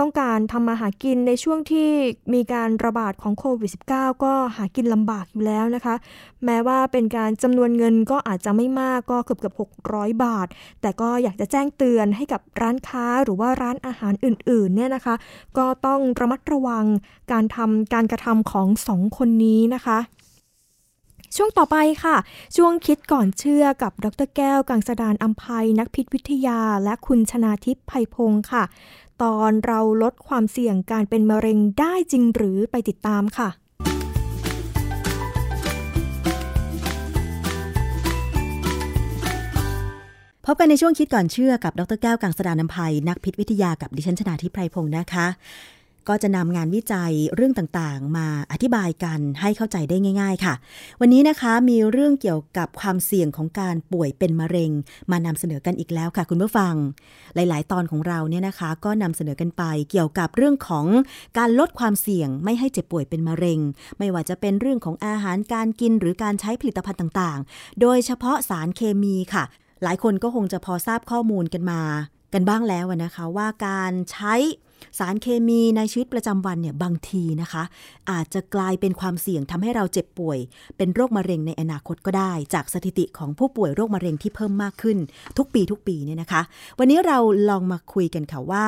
[0.00, 1.88] ต้องการทำมาหากินในช่วงที่
[2.34, 5.94] มีการระบาดของโควิด -19 ก็หากินลำบากอยู่แล้วนะคะ
[6.44, 9.54] แม้ว่าเป็นการจำนวนเงินก็อาจจะไม่มากก็เกือบเกือบ
[9.88, 10.46] 600 บาท
[10.80, 15.14] แต่ก็อยากจะแจ้งเตือนให้กับร้านค้าหรือว่าร้านอาหารอื่นๆเนี่ยนะคะ
[15.58, 16.84] ก็ต้องระมัดระวัง
[17.32, 19.98] การทำการกระทำของสองคนนี้นะคะ
[21.36, 22.16] ช่วงต่อไปค่ะ
[22.56, 28.64] ช่วงคิดก่อนเชื่อกับดรแก้วกังสดานอัมภัยนักพิษวิทยา และคุณชนาทิพย์ไพพงศ์ค่ะ
[29.22, 33.48] ตอนเราลดความเสี่ยงการเป็นมะเร็งได้จริงหรือไปติดตามค่ะ
[40.46, 45.26] พบกันในช่วงคิดก่อนเชื่อกับ ดรแก้วกังสดานนภัย นักพิษวิทยากับดิฉันชนาทิพไพรพงศ์นะคะ
[46.10, 50.54] ก็จะนำงานวิจัยเรื่องต่างๆ มาอธิบายกันให้เข้าใจได้ง่าย ๆ ค่ะ
[51.00, 54.70] วันนี้นะคะมีเรื่องเกี่ยวกับความเสี่ยงของการป่วยเป็นมะเร็ง
[55.10, 56.74] มานำเสนอกันอีกแล้วค่ะ คุณผู้ฟัง
[57.34, 60.86] หลาย ๆ ตอนของเราเนี่ยนะคะ ก็นำเสนอกันไปเกี่ยวกับเรื่องของ
[61.38, 63.60] การลดความเสี่ยงไม่ให้เจ็บป่วยเป็นมะเร็ง
[63.98, 69.44] ไม่ว่าจะเป็นเรื่องของอาหารการกินหรือการใช้ผลิตภัณฑ์ต่าง ๆ โดยเฉพาะสารเคมีค่ะ
[69.82, 71.82] หลายคนก็คงจะพอทราบข้อมูลกันมา
[72.34, 74.34] กันบ้างแล้วนะคะว่าการใช้
[74.98, 77.62] สารเคมีในชีวิตประจำวันเนี่ยบางทีนะคะ
[78.10, 80.38] อาจจะกลายเป็นความเสี่ยงทำให้เราเจ็บป่วย
[80.76, 84.98] เป็นโรคมะเร็งในอนาคตก็ได้ จากสถิติของผู้ป่วยโรคมะเร็งที่เพิ่มมากขึ้น
[85.38, 86.42] ทุกปีทุกปีเนี่ยนะคะ
[86.78, 87.18] วันนี้เรา
[87.50, 88.66] ลองมาคุยกันค่ะว่า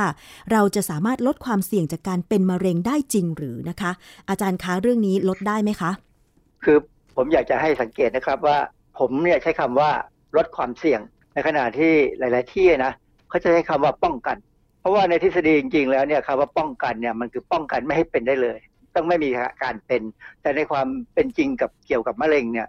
[0.53, 3.91] เราจะสามารถลดความเสี่ยงจากการเป็นมะเร็งได้จริงหรือนะคะ
[4.29, 5.91] อาจารย์คะเรื่องนี้ลดได้ไหมคะ
[6.65, 6.79] คือ
[7.17, 8.59] ผมอยากจะให้สังเกตนะครับว่า
[8.99, 9.91] ผมเนี่ยใช้คำว่า
[10.37, 11.01] ลดความเสี่ยง
[11.35, 12.93] ในขณะที่หลาย ๆ ที่นะ
[13.29, 14.37] เขาจะใช้คำว่าป้องกัน
[14.83, 18.59] เพราะว่าในทฤษฎีจริง ๆ แล้วเนี่ยคำว่าป้องกันเนี่ยมันคือป้องกันไม่ให้เป็นได้เลย
[18.95, 19.31] ต้องไม่มี
[19.63, 20.03] การเป็น
[20.43, 22.69] แต่ในความเป็นจริงกับเกี่ยวกับมะเร็งเนี่ย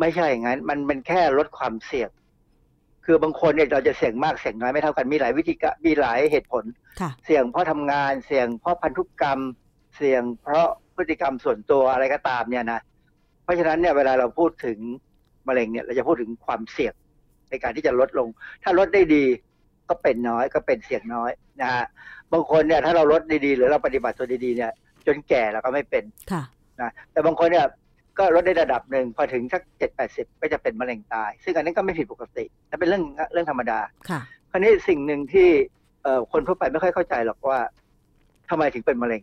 [0.00, 2.10] ไม่ใช่อย่างนั้น มันเป็นแค่ลดความเสี่ยง
[3.04, 6.64] คือบางคนเนี่ยเราจะเสี่ยงมากเสี่ยงน้อยไม่เท่ากันมีหลายวิธีกมีหลายเหตุผล
[7.24, 9.40] เสี่ยงเพราะทำงานเสี่ยงเพราะพันธุกรรม
[9.96, 10.66] เสี่ยงเพราะ
[10.96, 12.80] พฤติกรรมส่วนตัวอะไรก็ตามเนี่ยนะ
[13.44, 14.78] เพราะฉะนั้นเนี่ยเวลาเราพูดถึง
[15.48, 16.94] มะเร็งเนี่ยเราจะพูดถึงความเสี่ยง
[17.50, 18.28] ในการที่จะลดลง
[18.62, 19.24] ถ้าลดได้ดี
[19.88, 21.30] ก็เป็นน้อยก็เป็นเสี่ยงน้อย
[21.60, 21.84] นะฮะ
[22.32, 24.72] บางคนเนี่ยถ้าเราลดดีๆหรือเราปฏิบัติตัวดีๆเนี่ย
[25.06, 26.42] จนแก่เราก็ไม่เป็นค่ะ
[26.80, 27.66] นะแต่บางคนเนี่ย
[28.18, 33.78] ก็ลดได้ระดับหนึ่งพอถึงสักเจ็ดแปดสิบก็จะเป็นมะเร็งตาย ซึ่งอันนี้ก็ไม่ผิดปกติแต่เป็นเรื่องเรื่องธรรมดา
[34.10, 34.20] ค่ะ
[34.50, 35.48] คราวนี้สิ่งหนึ่งที่
[36.02, 37.60] เอ่อคนทั่วไปไม่ค่อยเข้าใจหรอกว่า
[38.50, 39.22] ทำไมถึงเป็นมะเร็ง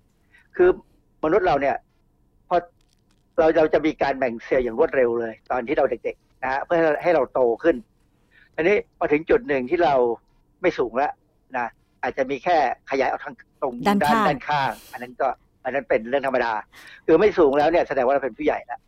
[0.56, 0.70] คือ
[1.24, 1.76] มนุษย์เราเนี่ย
[2.48, 2.58] พอ
[3.38, 7.76] เราเราจะมีการแบ่งเซลล์อย่างรวดเร็วเลย ตอนที่เราเด็กๆนะฮะเพื่อให้เราโตขึ้น
[8.56, 9.96] อันนี้พอถึงจุดหนึ่งที่เรา
[10.62, 11.12] ไม่สูงแล้ว
[11.58, 11.68] นะ
[12.02, 12.58] อาจจะมีแค่
[12.92, 15.28] ขยายออกทางตรงด้านด้านข้าง อันนั้นก็
[15.64, 16.54] อันนั้นเป็นเรื่องธรรมดา
[17.06, 18.80] คือไม่สูงแล้วเนี่ยแสดงว่าเราเป็นผู้ใหญ่แล้ว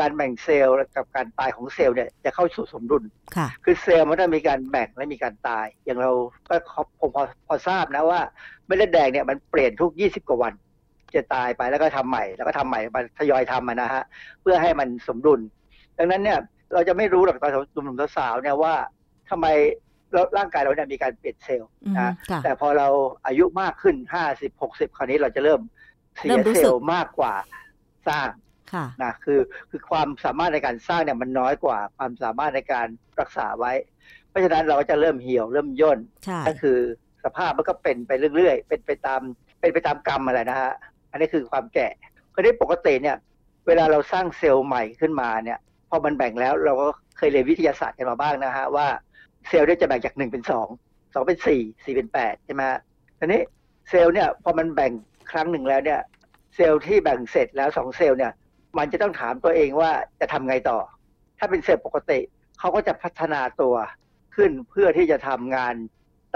[0.00, 3.02] การแบ่งเซลล์กับการตายของเซลล์เนี่ยจะเข้าสู่สมดุล
[3.36, 6.10] ค่ะคือเซลล์มันต้องมีการแบ่งและมีการตาย อย่างเรา
[6.48, 6.54] ก็
[7.00, 8.20] ผมพอพอทราบนะว่า
[8.66, 10.52] เม็ดเลือดแดงเนี่ยมันเปลี่ยนทุก 20 กว่าวัน
[11.14, 14.02] จะตายไปแล้วก็ทำใหม่ แล้วก็ทำใหม่มาทยอยทำนะฮะ
[14.40, 15.40] เพื่อให้มันสมดุล
[15.98, 16.38] ดังนั้นเนี่ย
[16.74, 18.74] เราจะไม่รู้หรอกตอนหนุ่มๆสาวๆเนี่ยว่า
[19.30, 19.46] ทำไม
[20.38, 22.88] ร่างกายเราเนี่ยมีการเปลี่ยนเซลล์อืมนะค่ะแต่พอเรา
[23.26, 25.60] อายุมากขึ้นห้าสิบหกสิบคราวนี้เราจะเริ่ม
[26.16, 27.34] เสีเริ่ยมรู้เซสึลกล์มากกว่า
[28.08, 28.28] สร้าง
[28.72, 29.40] ค่ะนะคือ
[29.70, 32.86] คือความสามารถในการสร้างเนี่ยมันน้อยกว่าความสามารถในการ
[33.20, 33.72] รักษาไว้
[34.28, 36.78] เพราะฉะนั้นเราก็จะเริ่มเหี่ยวเริ่มย่นใช่ก็คือ
[37.24, 39.20] สภาพมันก็เป็นไปเรื่อยๆ เป็นไปตาม
[39.60, 40.72] เป็นไปตามกรรมอะไรนะฮะ
[41.10, 41.88] อันนี้คือความแก่
[42.34, 43.16] คราวนี้ปกติเนี่ย
[43.66, 45.58] เวลาเราสร้างเซลล์ใหม่ขึ้นมาเนี่ย
[45.88, 46.86] พอมันแบ่งแล้วเราก็
[47.18, 48.86] เคยเรียนวิทยาศาสตร์กันมาบ้างนะฮะว่า
[49.48, 50.68] เซลล์เนี่ยจะแบ่งจากหนึ่งเป็นสอง
[51.14, 52.80] สองเป็นสี่สี่เป็นแปดใช่ไหมฮะ
[53.18, 53.42] ทีนี้
[53.88, 54.92] เซลล์เนี่ยพอมันแบ่ง
[55.30, 56.00] ครั้งหนึ่งแล้วเนี่ย
[56.54, 58.32] เซลล์ที่แบ่งเสร็จแล้วสองเซลล์เนี่ย
[58.78, 60.78] มันจะต้องถามตัวเองว่าจะทำไงต่อ
[61.38, 62.20] ถ้าเป็นเซลล์ปกติ
[62.58, 63.74] เขาก็จะพัฒนาตัว
[64.36, 65.74] ขึ้นเพื่อที่จะทำงาน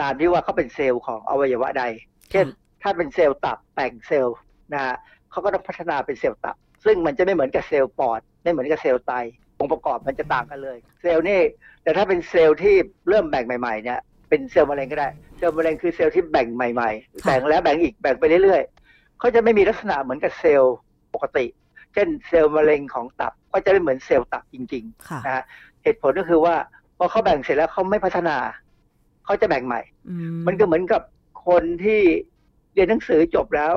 [0.00, 1.84] ตามที่ว่าเขาเป็นเซลล์ของอวัยวะใด
[2.30, 2.46] เช่น
[2.82, 4.36] ถ้าเป็นเซลล์ตับแบ่งเซลล์
[4.72, 4.94] นะฮะ
[5.30, 9.12] เขาก็ต้องพัฒนาเป็นเซลล์ตับ ซึ่งมันจะไม่เหมือนกับเซลล์ปอด ไม่เหมือนกับเซลล์ไต
[9.64, 11.40] องค์ประกอบมันจะต่างกันเลย เซลล์นี่
[11.82, 12.74] แต่ถ้าเป็นเซลล์ที่
[13.08, 20.76] เริ่มแบ่งใหม่ๆเนี่ยเป็นเซลล์มะเร็งก็ได้ เซลล์มะเร็งคือเซลล์ที่แบ่งใหม่ๆ แบ่งแล้วแบ่งอีกแบ่งไปเรื่อยๆเขาจะไม่มีลักษณะเหมือนกับเซลล์
[21.14, 21.46] ปกติ
[21.92, 25.44] เช่นเซลล์มะเร็งของตับก็จะไม่เหมือนเซลล์ตับจริงค่ะๆนะฮะ
[25.82, 26.54] เหตุผลก็คือว่า
[26.98, 28.36] พอเขาแบ่งเสร็จแล้วเขาไม่พัฒนา
[29.24, 30.14] เขาจะแบ่งใหม่อื
[30.46, 31.02] มันก็เหมือนกับ
[31.46, 32.00] คนที่
[32.74, 33.72] เรียนหนังสือจบแล้ว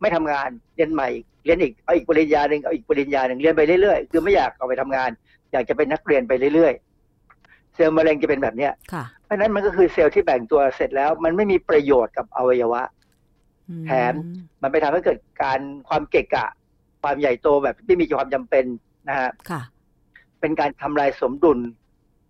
[0.00, 1.08] ไม่ทำงานเรียนใหม่
[1.44, 5.10] เรียนอีกเอาอีกปริญญาหนึ่งเอาอีกปริญญาหนึ่งเรียนไปเรื่อยๆคือไม่อยากเอาไปทำงาน
[5.52, 12.82] อยากจะเป็นนักเรียนไปเรื่อยๆ เซลล์มะเร็งจะเป็นแบบเนี้ยค่ะเพราะฉะนั้นมันก็คือเซลล์ที่แบ่งตัวเสร็จแล้ว มันไม่มีประโยชน์กับอวัยวะ
[13.68, 14.14] อืแถม
[14.62, 16.46] มันไปทำให้เกิดการความเกะกะ
[17.02, 18.64] ความใหญ่โตแบบที่มีความจำเป็น
[19.08, 19.62] นะฮะค่ะ
[20.40, 21.58] เป็นการทำลายสมดุล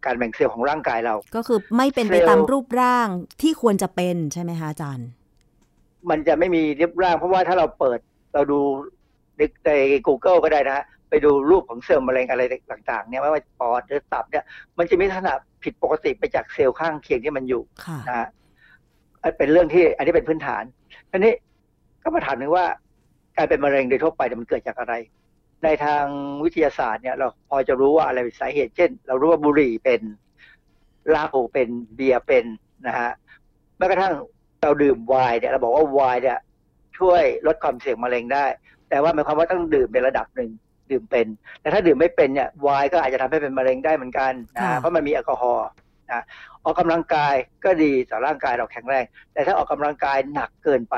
[0.05, 3.09] การแบ่งเซลล์ของร่างกายเรา ก็คือไม่เป็นไปเซลล์ตามรูปร่าง
[3.43, 5.09] ที่ควรจะเป็นใช่ไหมคะอาจารย์
[6.11, 7.99] มันจะไม่มีเรียบร่าง เพราะว่าถ้าเราเปิด
[8.35, 8.61] เราดู
[9.37, 9.71] ในใน
[10.07, 14.45] Google ก็ได้นะฮะ ไปดูรูปของเซลล์มะเร็งอะไรต่างๆเนี่ยไม่ว่าปอดหรือตับเนี่ย
[14.79, 18.29] มันจะมีลักษณะผิดปกติไปจากเซลล์ข้างเคียงที่มันอยู่ค่ะนะฮะ
[19.23, 20.63] อันเป็นเรื่องที่อันนี้เป็นพื้นฐาน
[21.11, 21.33] ทีนี้
[22.03, 22.67] ก็มาถามถึงว่า
[23.37, 24.95] การเป็นมะเร็งโดยทั่วไปเนี่ยมันเกิดจากอะไร
[25.65, 26.05] ในทาง
[26.45, 30.01] วิทยาศาสตร์เนี่ย เราพอจะรู้ว่าอะไรเป็นสาเหตุ เช่น เรารู้ว่าบุหรี่เป็น
[31.11, 32.47] เหล้าเป็นเบียร์เป็น
[32.87, 33.11] นะฮะ
[33.79, 34.15] แม้กระทั่ง
[34.63, 36.39] เราดื่มไวน์เนี่ยเราบอกว่าไวน์เนี่ย
[36.99, 38.45] ช่วยลดความเสี่ยงมะเร็งได้
[38.89, 40.51] แต่ว่าหมายความว่าต้องดื่มในระดับหนึ่ง
[40.93, 41.27] ดื่มเป็น
[41.61, 45.69] แต่ถ้าดื่มไม่เป็นเนี่ยไวน์ก็อาจจะทำให้เป็นมะเร็งได้เหมือนกันนะค่ะเพราะมันมีแอลกอฮอล์
[46.11, 46.25] นะ
[46.65, 47.35] ออกกำลังกาย
[47.65, 50.97] ก็ดีต่อร่างกายเราแข็งแรง แต่ถ้าออกกำลังกายหนักเกินไป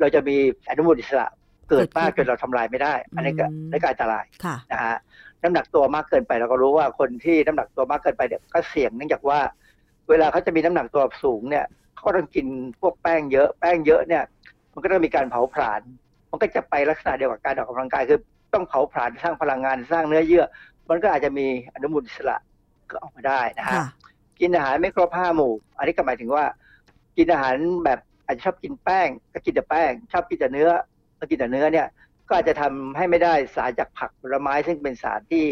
[0.00, 0.36] เราจะมี
[0.68, 1.26] อนุมูลอิสระ
[1.70, 4.96] เกิดมากจนเราทำลายไม่ได้ อันนี้ก็อืมอันนี้ก็อันตรายค่ะนะฮะ
[5.42, 9.38] น้ำหนักตัวมากเกินไปเราก็รู้ว่าคนที่น้ำหนักตัวมากเกินไปเนี่ยก็เสี่ยงเนื่องจากว่า
[10.10, 11.64] เวลาเขาจะมีน้ำหนักตัวสูงเนี่ย
[11.94, 12.46] เขาก็ต้องกิน
[12.80, 14.24] พวกแป้งเยอะแป้งเยอะเนี่ย
[14.72, 15.80] มันก็ต้องมีการเผาผลาญ
[16.30, 18.20] มันก็จะไปลักษณะเดียวกับการออกกำลังกายคือ
[18.54, 20.44] ต้องเผาผลาญสร้างพลังงานสร้างเนื้อเยื่อ
[20.88, 22.36] มันก็อาจจะมีอนุมูลอิสระ
[22.90, 23.86] ก็ออกมาได้นะฮะค่ะ
[24.40, 26.44] กินอาหารไม่ครบห้าหมู่ อันนี้ก็หมายถึงว่า
[27.16, 30.70] กินอาหารแบบอาจจะชอบกินแป้ง ก็กินแต่แป้ง ชอบกินแต่เนื้อ
[31.18, 31.86] ก็กินแต่เนื้อเนี่ย
[32.28, 35.44] ก็อาจจะทำให้ไม่ได้สารจากผักผลไม้ซึ่งเป็นสารที่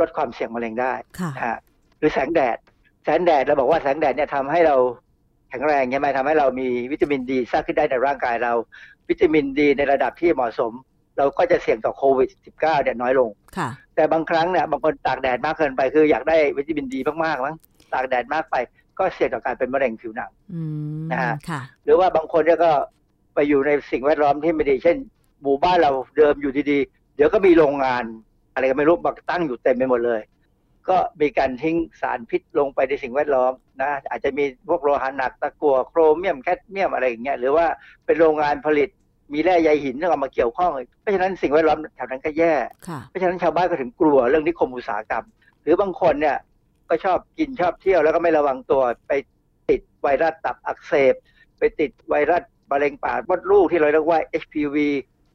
[0.00, 1.58] ลดความเสี่ยงมะเร็งได้ค่ะนะฮะ
[1.98, 2.56] หรือแสงแดด
[3.04, 4.76] แสงแดดเราบอกว่าแสงแดดเนี่ยทำให้เรา
[5.50, 8.52] แข็งแรงใช่ไหมทำให้เรามีวิตามินดีสร้างขึ้นได้ในร่างกายเรา
[9.08, 10.72] วิตามินดีในระดับที่เหมาะสม
[11.18, 17.56] เราก็จะเสี่ยงต่อโควิด -19 เนี่ยน้อยลงค่ะแต่บางครั้งเนี่ยบางคนตากแดดมากเกินไป คืออยากได้วิตามินดีมากๆมั้ง
[17.92, 18.56] ตากแดดมากไป
[18.98, 20.62] ก็เสี่ยงต่อการเป็นมะเร็งผิวหนังอื
[21.02, 22.72] มนะฮะค่ะหรือว่าบางคนเนี่ยก็
[23.34, 24.96] ไปอยู่ในสิ่งแวดล้อมที่ไม่ดี เช่น
[25.42, 28.04] หมู่บ้านเราเดิมอยู่ดีๆ เดี๋ยวก็มีโรงงาน
[28.52, 30.20] อะไรก็ไม่รู้มาตั้งอยู่เต็มไปหมดเลย
[30.88, 37.66] ก็มีการทิ้งสารพิษลงไปในสิ่งแวดล้อมนะอาจจะมีพวกโลหะหนักตะกั่วโครเมียมแคดเมียมอะไรอย่างเงี้ยหรือว่า
[38.06, 38.88] เป็นโรงงานผลิต
[39.34, 40.70] มีแร่ใยหินที่เอามาเกี่ยวข้อง
[41.00, 42.54] เพราะฉะนั้นสิ่งแวดล้อมแถวนั้นก็แย่
[42.88, 45.24] ค่ะเพราะฉะนั้นชาวบ้านก็ถึงกลัวเรื่องนิคมอุตสาหกรรม
[45.62, 46.36] หรือบางคนเนี่ย
[46.88, 49.12] ก็ชอบกินชอบเที่ยวแล้วก็ไม่ระวังตัวไป
[49.70, 51.14] ติดไวรัสตับอักเสบ
[51.58, 54.76] ไปติดไวรัสมะเร็งปากมดลูกที่เราเรียกว่า HPV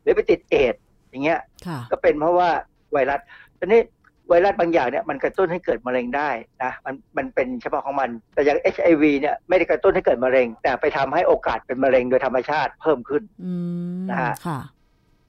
[0.02, 2.50] หรือไปติดเอดส์อย่างเงี้ยค่ะก็เป็นเพราะว่า
[2.94, 3.20] ไวรัส
[3.60, 3.82] ทีนี้
[4.30, 6.30] ไวรัสบางอย่างเนี่ยมันกระตุ้นให้เกิดมะเร็งได้
[6.64, 13.54] นะมันมันเป็นเฉพาะของมัน แต่อย่าง HIV เนี่ยไม่ได้กระตุ้นให้เกิดมะเร็ง แต่ไปทำให้โอกาสเป็นมะเร็งโดยธรรมชาติเพิ่มขึ้นอื
[14.00, 14.60] มนะฮะค่ะ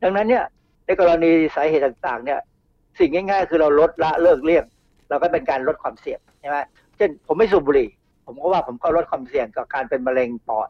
[0.02, 0.44] ดังนั้นเนี่ย
[0.86, 2.40] ในกรณีสาเหตุต่างๆ เนี่ย
[2.98, 4.64] สิ่งง่าย ๆ คือเราลดละเลิกเลี่ยง
[5.08, 6.56] เราก็เป็นการลดความเสี่ยงใช่ไหม
[6.96, 7.88] เช่นผมไม่สูบบุหรี่
[8.26, 10.68] ผมก็ว่าผมก็ลดความเสี่ยงกับการเป็นมะเร็งปอด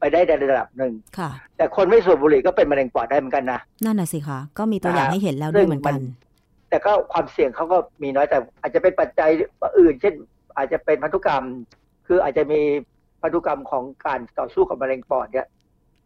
[0.00, 5.94] ไปได้ในระดับหนึ่งค่ะแต่คนไม่สูบบุหรี่ก็เป็นมะเร็งปอดได้เหมือนกันนะนั่นน่ะสิคะก็มีตัวอย่างนะฮะให้เห็นแล้วด้วยเหมือนกัน
[6.68, 9.30] แต่ก็ความเสี่ยงเขาก็มีน้อยแต่อาจจะเป็นปัจจัย
[9.80, 10.14] อื่น เช่น
[10.56, 11.44] อาจจะเป็นพันธุกรรม
[12.06, 12.60] คืออาจจะมี
[13.22, 15.46] พันธุกรรมของการต่อสู้กับมะเร็งปอดเนี่ย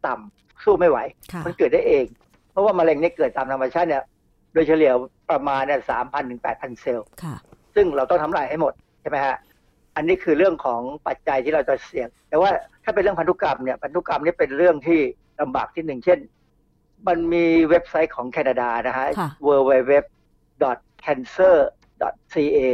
[0.07, 0.99] ต่ำสู้ไม่ไหว
[1.33, 2.05] ค่ะมันเกิดได้เอง
[2.51, 4.05] เพราะว่ามะเร็งเนี่ยเกิดตามธรรมชาติเนี่ย
[4.53, 4.93] โดยเฉลี่ย
[5.31, 7.35] ประมาณเนี่ยสามพันถึงแปดพันเซลล์ค่ะ
[7.75, 12.51] ซึ่งเราต้องทำลายให้หมดใช่ไหมฮะออันนี้คือเรื่องของปัจจัยที่เราจะเสี่ยง แต่ว่า
[12.85, 15.01] ถ้าเป็นเรื่องพันธุกรรมเนี่ยพันธุกรรมนี่เป็นเรื่องที่
[15.41, 16.19] ลำบากที่หนึ่งเช่น
[17.09, 19.93] มันมีเว็บไซต์ของแคนาดานะฮะค่ะ www
[21.05, 21.57] cancer
[22.33, 22.69] ca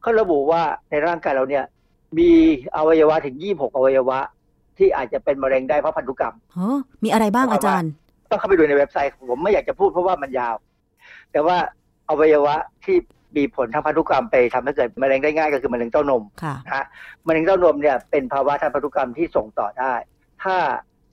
[0.00, 1.64] เขาระบุว่าในร่างกายเราเนี่ย
[2.18, 2.30] มี
[2.76, 4.18] อวัยวะถึง 26 อวัยวะ
[4.78, 7.90] ที่อาจจะเป็นมะเร็งได้เพราะพันธุกรรมเฮ้อมีอะไรบ้างอาจารย์
[8.30, 10.54] ต้องเข้าไปดูในเว็บไซต์ผมไม่อยากจะพูดเพราะว่ามันยาว
[11.32, 11.56] แต่ว่า
[12.08, 12.54] อวัยวะ
[12.84, 12.96] ที่
[13.36, 16.86] มีผลทางพันธุกรรมไปทำให้เกิดมะเร็งได้ง่ายก็คือมะเร็งเต้านมค่ะนะฮะ
[17.26, 19.94] มะเร็งเต้านมเนี่ยเป็นภาวะทางพันธุกรรมที่ส่งต่อได้
[20.42, 20.56] ถ้า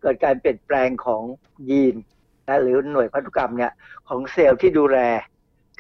[0.02, 1.22] เกิดการเปลี่ยนแปลงของ
[1.70, 1.96] ยีน
[2.48, 3.72] นะหรือหน่วยพันธุกรรมเนี่ย
[4.08, 4.98] ของเซลล์ที่ดูแล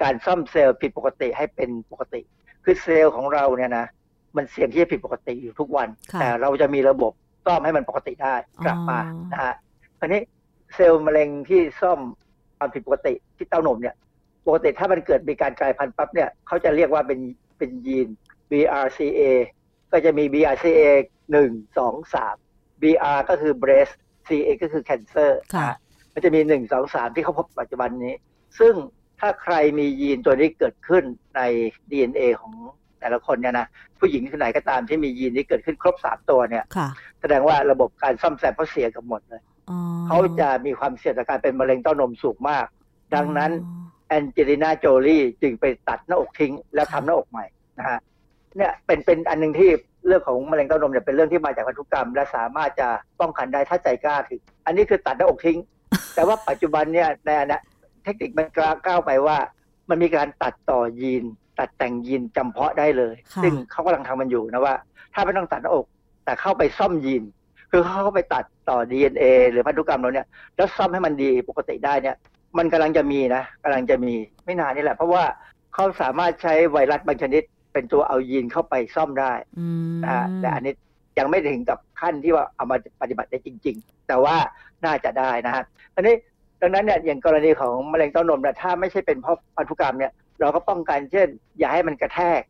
[0.01, 2.21] การซ่อมเซลล์ผิดปกติให้เป็นปกติ
[2.63, 3.85] คือเซลล์ของเราเนี่ยนะ
[4.35, 7.11] มันเสี่ยงที่จะผิดปกติอยู่ทุกวันค่ะแต่เราจะมีระบบ
[7.45, 8.35] ซ่อมให้มันปกติได้
[8.65, 9.55] กลับมาอ๋อนะฮะ
[9.99, 10.21] คราวนี้
[10.75, 11.99] เซลล์มะเร็งที่ซ่อม
[12.57, 13.95] ความผิดปกติที่เต้านมเนี่ย
[14.47, 17.19] ปกติถ้ามันเกิดมีการกลายพันธุ์ปั๊บเนี่ยเขาจะเรียกว่าเป็น
[17.57, 18.07] เป็นยีน
[18.51, 19.21] BRCA
[19.91, 20.81] ก็จะมี BRCA
[21.31, 22.35] หนึ่งสองสาม
[22.81, 23.93] BR ก็คือ breast
[24.27, 25.77] CA ก็คือ cancer ค่ะนะฮะ
[26.13, 28.13] มันจะมีหนึ่งสองสามที่เขาพบปัจจุบันนี้
[28.59, 28.73] ซึ่ง
[29.19, 31.03] ถ้าใครมียีนตัวนี้เกิดขึ้น
[31.35, 31.41] ใน
[31.89, 32.53] DNA ของ
[32.99, 33.67] แต่ละคนเนี่ยนะ
[33.99, 36.87] ผู้หญิงคนไหนก็ตามที่มียีนนี้เกิดขึ้นครบสามตัวเนี่ยค่ะ
[37.21, 42.65] แสดงว่าระบบการซ่อมแซมเขาเสียกับหมดเลยอ๋อเขาจะมีความเสี่ยงต่อการเป็นมะเร็งเต้านมสูงมาก
[43.15, 47.45] ดังนั้นอ๋อแอนเจลิน่าโจลีจึงไปตัดหน้าอกทิ้ง แล้วทำหน้าอกใหม่
[47.79, 47.99] นะฮะ
[48.57, 49.69] เนี่ยเป็นเป็นอันหนึ่งที่
[50.07, 52.87] เรื่องของมะเร็งเต้านมเนี่ยเป็นเรื่องที่มาจากพันธุกรรม และสามารถจะ
[53.19, 55.57] ป้องกันได้ถ้าใจกล้าถึง อันนี้คือตัดหน้าอกทิ้ง
[56.15, 58.47] แต่ว่าปัจจุบันเนี่ยในอนะเทคนิคมัน
[58.85, 59.37] ก้าวไปว่า
[59.89, 61.23] มันมีการตัดต่อยีน
[61.59, 64.75] ตัดแต่งยีนจำเพาะได้เลยค่ะซึ่งเขากำลังทำมันอยู่นะว่า
[65.13, 65.85] ถ้าไม่ต้องตัดหน้าอก
[66.25, 67.23] แต่เข้าไปซ่อมยีน
[67.71, 72.15] คือเขาเข้าไปตัดต่อ DNA หรือพันธุกรรมเราเนี่ยแล้วซ่อมให้มันดีปกติได้เนี่ย
[72.57, 74.13] มันกำลังจะมีนะกำลังจะมี
[74.45, 75.23] ไม่นานนี่แหละ เพราะว่า
[75.73, 77.43] เขาสามารถใช้ไวรัสบางชนิด
[77.73, 80.73] เป็นตัวเอายีนเข้าไปซ่อมได้อืมนะฮะแต่อันนี้
[81.19, 84.35] ยังไม่ถึงกับขั้นที่ว่าเอามาปฏิบัติได้จริง ๆ แต่ว่า
[84.85, 85.63] น่าจะได้นะฮะ
[85.95, 86.15] อันนี้
[86.61, 91.27] ดังนั้นเนี่ยอย่างกรณีของมะเร็งเต้านมเนี่ยถ้าไม่ใช่เป็นเพราะพันธุกรรมเนี่ยเราก็ป้องกันเช่น
[91.59, 92.41] อย่าให้มันกระแทก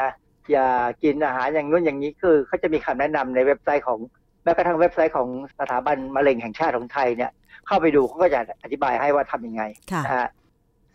[0.00, 0.10] นะ
[0.50, 0.66] อย่า
[1.02, 3.98] กินอาหารอย่างนู้นอย่างนี้คือเขาจะมีคำแนะนำในเว็บไซต์ของ
[4.42, 7.30] แม้กระทั่งเว็บไซต์ของสถาบันมะเร็งแห่งชาติของไทยเนี่ย
[7.66, 9.62] เข้าไปดูเขาก็จะอธิบายให้ว่าทำยังไง
[9.92, 10.28] ค่ะนะฮะ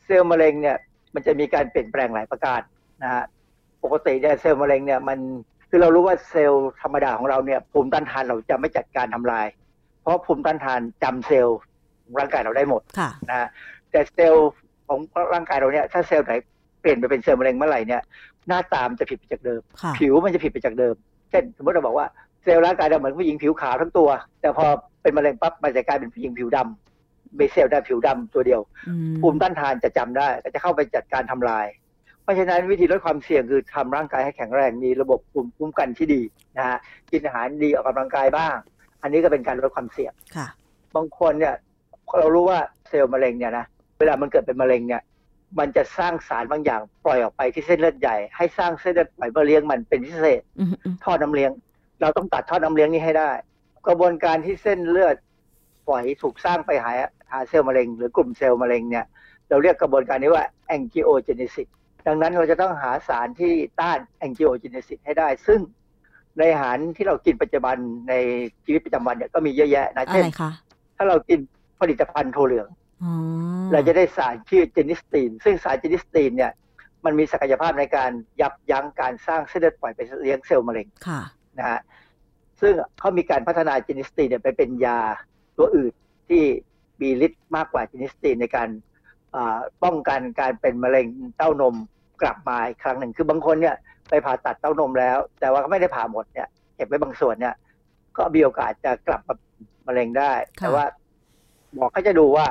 [0.05, 0.77] เซลล์มะเร็งเนี่ย
[1.13, 2.61] มันจะมีการเปลี่ยนแปลงหลายประการ
[3.03, 3.23] นะฮะ
[3.83, 5.19] ปกติเนี่ยเซลล์มะเร็งเนี่ยมัน
[5.69, 9.47] คือเรารู้ว่าเซลล์ธรรมดาของเราเนี่ยภูมิต้านทานเราจะไม่จัดการทำลาย
[10.01, 11.68] เพราะภูมิต้านทานจำเซลล์ของ
[12.19, 13.47] ร่างกายเราได้หมดค่ะนะฮะ
[13.91, 14.51] แต่เซลล์
[14.87, 14.99] ของ
[15.33, 16.33] ร่างกายเราเนี่ยถ้าเซลล์ไหน
[16.81, 18.01] เปลี่ยนไปเป็นเซลล์มะเร็งเมื่อไหร่เนี่ย
[18.47, 20.95] หน้าตามันจะผิดไปจากเดิมค่ะผิวมันจะผิดไปจากเดิม
[21.29, 22.07] เช่นสมมติเราบอกว่า
[22.43, 24.09] เซลล์ร่างกายเราเหมือนผู้หญิงผิวขาวทั้งตัว
[24.41, 24.65] แต่พอ
[25.01, 31.65] เป็นมะเร็งปั๊บมันจะกลายเป็นผู้หญิงผิวดำเป็นเซลล์ได้ผิวดำตัวเดียวอืมภูมิต้านทานจะจำได้ก็จะเข้าไปจัดการทำลาย
[32.23, 36.21] เพราะฉะนั้นวิธีลดความเสี่ยงคือทำร่างกายให้แข็งแรงมีระบบภูมิคุ้มกันที่ดี
[36.57, 36.77] นะฮะ
[37.11, 38.55] กินอาหารดีออกกำลังกายบ้าง
[39.01, 40.47] อันนี้ก็เป็นการลดความเสี่ยงค่ะ
[40.95, 41.55] บางคนเนี่ย
[42.17, 43.65] เรารู้ว่าเซลล์มะเร็งเนี่ยนะ
[43.99, 45.01] เวลามันเกิดเป็นมะเร็งเนี่ย
[45.59, 51.51] มันจะสร้างสารบางอย่างปล่อยออกไปที่เส้นเลือดใหญ่ ให้สร้างเส้นเลือดฝอยเพื่อเลี้ยงมันเป็นพิเศษอืมอืมท่อน้ำเลี้ยง
[52.01, 53.29] เราต้องตัดท่อน้ำเลี้ยงนี้ให้ได้
[53.87, 55.15] กระบวนการที่เส้นเลือด
[55.87, 56.91] ฝอยถูกสร้างไปหา
[57.31, 59.05] หาเซลล์มะเร็ง หรือกลุ่มเซลล์มะเร็งเนี่ย
[59.49, 60.45] เราเรียกกระบวนการนี้ว่า
[60.75, 61.67] angiogenesis
[62.07, 65.59] ดังนั้นเราจะต้องหาสารที่ต้าน angiogenesis ให้ได้ ซึ่ง
[66.37, 67.75] ในอาหารที่เรากินปัจจุบัน
[68.09, 68.13] ใน
[68.65, 70.51] ชีวิตประจำวันเนี่ยก็มีเยอะแยะนะอะเช่นไรคะ
[70.97, 71.39] ถ้าเรากิน
[71.79, 72.67] ผลิตภัณฑ์โทเหลือง
[73.03, 73.13] อ๋อ
[73.71, 76.51] เราจะได้สารชื่อเจนิสตีน ซึ่งสารเจนิสตีนเนี่ย
[77.05, 78.11] มันมีศักยภาพในการ
[78.41, 81.21] ยับยั้งการสร้างเส้นเลือดฝอยไปเลี้ยงเซลล์มะเร็งค่ะ
[81.57, 81.79] นะฮะ
[82.61, 84.99] ซึ่งเขามีการพัฒนาเจนิสตีนเนี่ยไปเป็นยา
[85.57, 85.93] ตัวอื่น
[86.29, 86.43] ที่
[87.01, 88.69] มีฤทธิ์มากกว่าเจนิสตีนในการ
[89.35, 91.07] อ่าป้องกันการเป็นมะเร็ง
[91.37, 91.75] เต้านม
[92.21, 93.75] กลับมาอีกครั้งหนึ่งคือบางคนเนี่ย
[94.09, 97.55] ไปผ่าตัดเต้านมแล้ว แต่ว่าเขาไม่ได้ผ่าหมดเนี่ยเก็บไว้บางส่วนเนี่ย
[98.17, 99.35] ก็มีโอกาสจะกลับมา
[99.87, 100.85] มะเร็งได้ค่ะแต่ว่า
[101.73, 102.45] หมอเขาจะดูว่า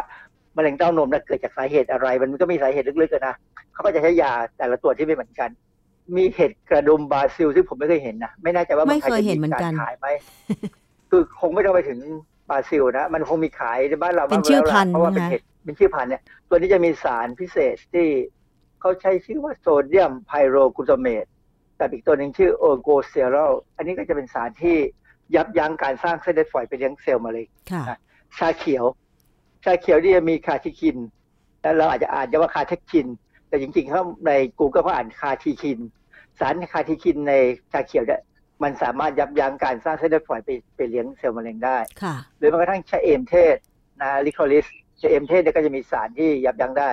[0.56, 3.34] มะเร็งเต้านมเนี่ยเกิดจากสาเหตุอะไร มันก็มีสาเหตุลึกๆอะนะ
[3.72, 5.50] เขาก็จะใช้ยาแต่ละตัวที่ไม่เหมือนกัน
[6.16, 10.06] มีเห็ดกระดุมบราซิลซึ่งผมไม่เคยเห็นนะไม่แน่ใจว่าไม่มืองทเคยเห็นเหมือนกันจะารขายไหม
[11.10, 11.98] คือคงไม่ต้องไปถึง
[12.50, 18.06] บราซิลนะมันคงมีขายในบ้านเราเป็นบ้างชื่อแล้วล่ะพันธุ์เพราะว่าเป็นนะคะเห็ดเป็นชื่อพันธุ์เนี่ย ตัวนี้จะมีสารพิเศษที่
[18.80, 21.24] เขาใช้ชื่อว่า sodium pyroglutamate
[21.78, 24.76] กับอีกตัวหนึ่งชื่อ ergosterol อันนี้ก็จะเป็นสารที่
[25.34, 27.98] ยับยั้งการสร้างเส้นเลือดฝอยไปเลี้ยงเซลล์มะเร็งค่ะ
[28.38, 28.84] ชาเขียว
[29.64, 30.96] ชาเขียวนี่จะมี catechin
[31.62, 33.06] แล้วเราอาจจะอ่านว่า catechin
[33.48, 35.78] แต่จริงๆเขาใน Google เขาอ่าน catechin
[36.40, 37.34] สาร catechin ใน
[37.72, 38.22] ชาเขียวเนี่ย
[38.62, 43.56] มันสามารถยับยั้งการสร้างเส้นเลือดฝอยไปไปเลี้ยงเซลล์มะเร็งได้ค่ะหรือแม้กระทั่งชะเอมเทศ
[44.02, 44.66] นะลิโคลิส
[45.00, 46.88] ชะเอมเทศเนี่ยก็จะมีสารที่ยับยั้งได้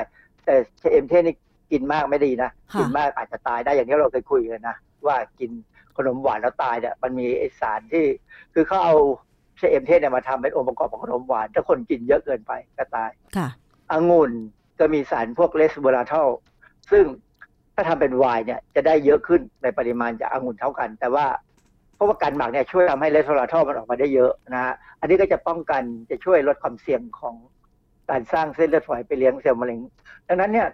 [0.46, 1.36] แต่ชะเอมเทศนี่
[1.72, 5.52] กินมากไม่ดีนะค่ะกินมากอาจจะตายได้อย่างที่เราเคยคุยกันนะ ว่ากิน
[5.98, 8.06] ขนมหวานแล้วตายเนี่ยมันมีไอสารที่
[8.54, 8.96] คือเขาเอา
[9.58, 13.48] เชเอมเทศเนี่ยมาทำเป็นองค์ประกอบของขนมหวาน ถ้าคนกินเยอะเกินไปก็ตาย ค่ะ
[13.92, 14.32] องุ่น
[14.80, 16.28] ก็มีสารพวกเลสเบอราทอล
[16.92, 17.06] ซึ่ง
[17.76, 21.26] ถ้าทำเป็นไวน์เนี่ยจะได้เยอะขึ้นในปริมาณจากองุ่นเท่ากัน แต่ว่า
[21.96, 27.36] เพราะว่าการหมักเนี่ยช่วยทำให้เลสเบอราทอลมันออกมาได้เยอะนะฮะอันนี้ก็จะป้องกันจะช่วยลดความเสี่ยงของ
[28.10, 29.80] การสร้างเส้นเลือดฝอยไปเลี้ยงเซลล์มะเร็ง
[30.28, 30.68] ดังนั้นเนี่ย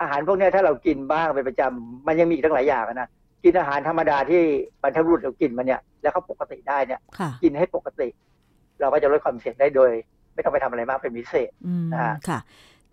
[0.00, 3.08] อาหารพวกเนี้ยถ้าเรากินบ้างเป็นประจำมันยังมีอีกตั้งหลายอย่างอะนะ
[3.44, 4.42] กินอาหารธรรมดาที่
[4.82, 8.08] บรรพบุรุษเรากินมาเนี่ยแล้วเขาปกติได้เนี่ย ค่ะ กินให้ปกติ
[8.80, 9.90] เราก็จะลดความเสี่ยงได้โดย
[10.34, 12.38] ไม่ต้องไปทำอะไรมากเป็นพิเศษอืมนะฮะ ค่ะ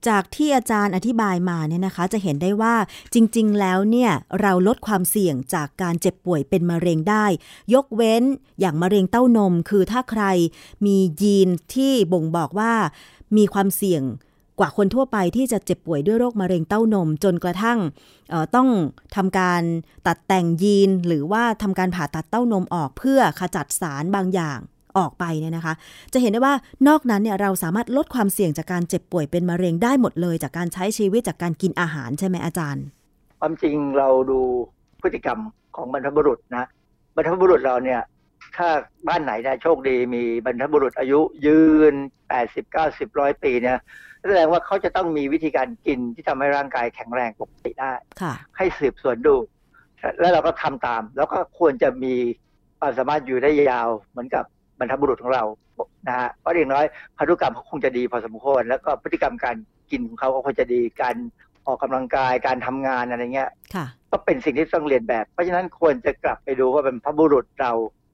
[0.08, 2.76] จากที่อาจารย์อธิบายมาเนี่ยนะคะ จะเห็นได้ว่า
[3.14, 7.26] จริง ๆ แล้วเนี่ยเราลดความเสี่ยงจากการเจ็บป่วยเป็นมะเร็งได้
[7.74, 8.24] ยกเว้น
[8.60, 10.24] อย่างมะเร็งเต้านม คือถ้าใคร
[10.86, 12.74] มียีนที่บ่งบอกว่า
[13.38, 14.04] มีความเสี่ยง
[14.60, 17.80] กว่าคนทั่วไปที่จะเจ็บป่วยด้วยโรคมะเร็งเต้านม จนกระทั่ง
[18.34, 18.68] ออต้อง
[19.16, 19.62] ทำการ
[20.08, 24.60] ตัดแต่งยีน หรือว่าทำการผ่าตัดเต้านมออกเพื่อขจัดสารบางอย่าง
[24.98, 25.74] ออกไปเนี่ยนะคะ
[26.14, 26.54] จะเห็นได้ว่า
[26.88, 32.86] นอกนั้นเนี่ยเราสามารถลดความเสี่ยงจากการเจ็บป่วยเป็นมะเร็งได้หมดเลย จากการใช้ชีวิตจากการกินอาหารใช่ไหมอาจารย์
[33.40, 34.40] ความจริงเราดู
[35.02, 35.40] พฤติกรรม
[35.76, 36.66] ของบรรพบุรุษนะ
[37.16, 38.02] บรรพบุรุษเราเนี่ย
[38.58, 38.70] ถ้า
[39.08, 41.94] บ้านไหนนี่ยโชคดีมีบรรพบุรุษอายุยืน
[42.34, 43.78] 80 90ร้อยปีเนี่ย
[44.28, 49.36] แสดงว่าเขาจะต้องมีวิธีการกินที่ทำให้ร่างกายแข็งแรงปกติได้ค่ะให้สืบสวนดู
[50.20, 52.16] แล้วเราก็ทำตาม แล้วก็ควรจะมี
[52.80, 54.44] ความสามารถอยู่ได้ยาวเหมือนกับ
[54.80, 55.44] บรรพบุรุษของเรา
[56.08, 56.86] นะฮะเพราะอย่างน้อย
[57.18, 59.56] พันธุกรรมเขาคงจะดีพอสมควร แล้วก็พฤติกรรมการ
[59.92, 61.16] กินของเขาก็คงจะดีการ
[61.68, 67.72] ออกกำลังกายการทำงานอะไรเงี้ยค่ะก็เป็นสิ่งที่ต้องเรียนแบบ เพราะฉะนั้นควรจะกลับไปดูว่าเป็นพระบุรุษเรา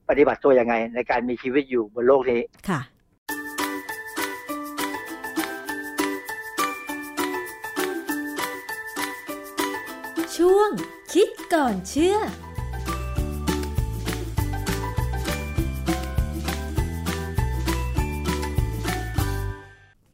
[0.08, 2.80] ปฏิบัติตัวยังไง ในการมีชีวิตอยู่บนโลกนี้ค่ะ
[10.70, 10.74] ง
[11.12, 12.16] คิดก่อนเชื่อ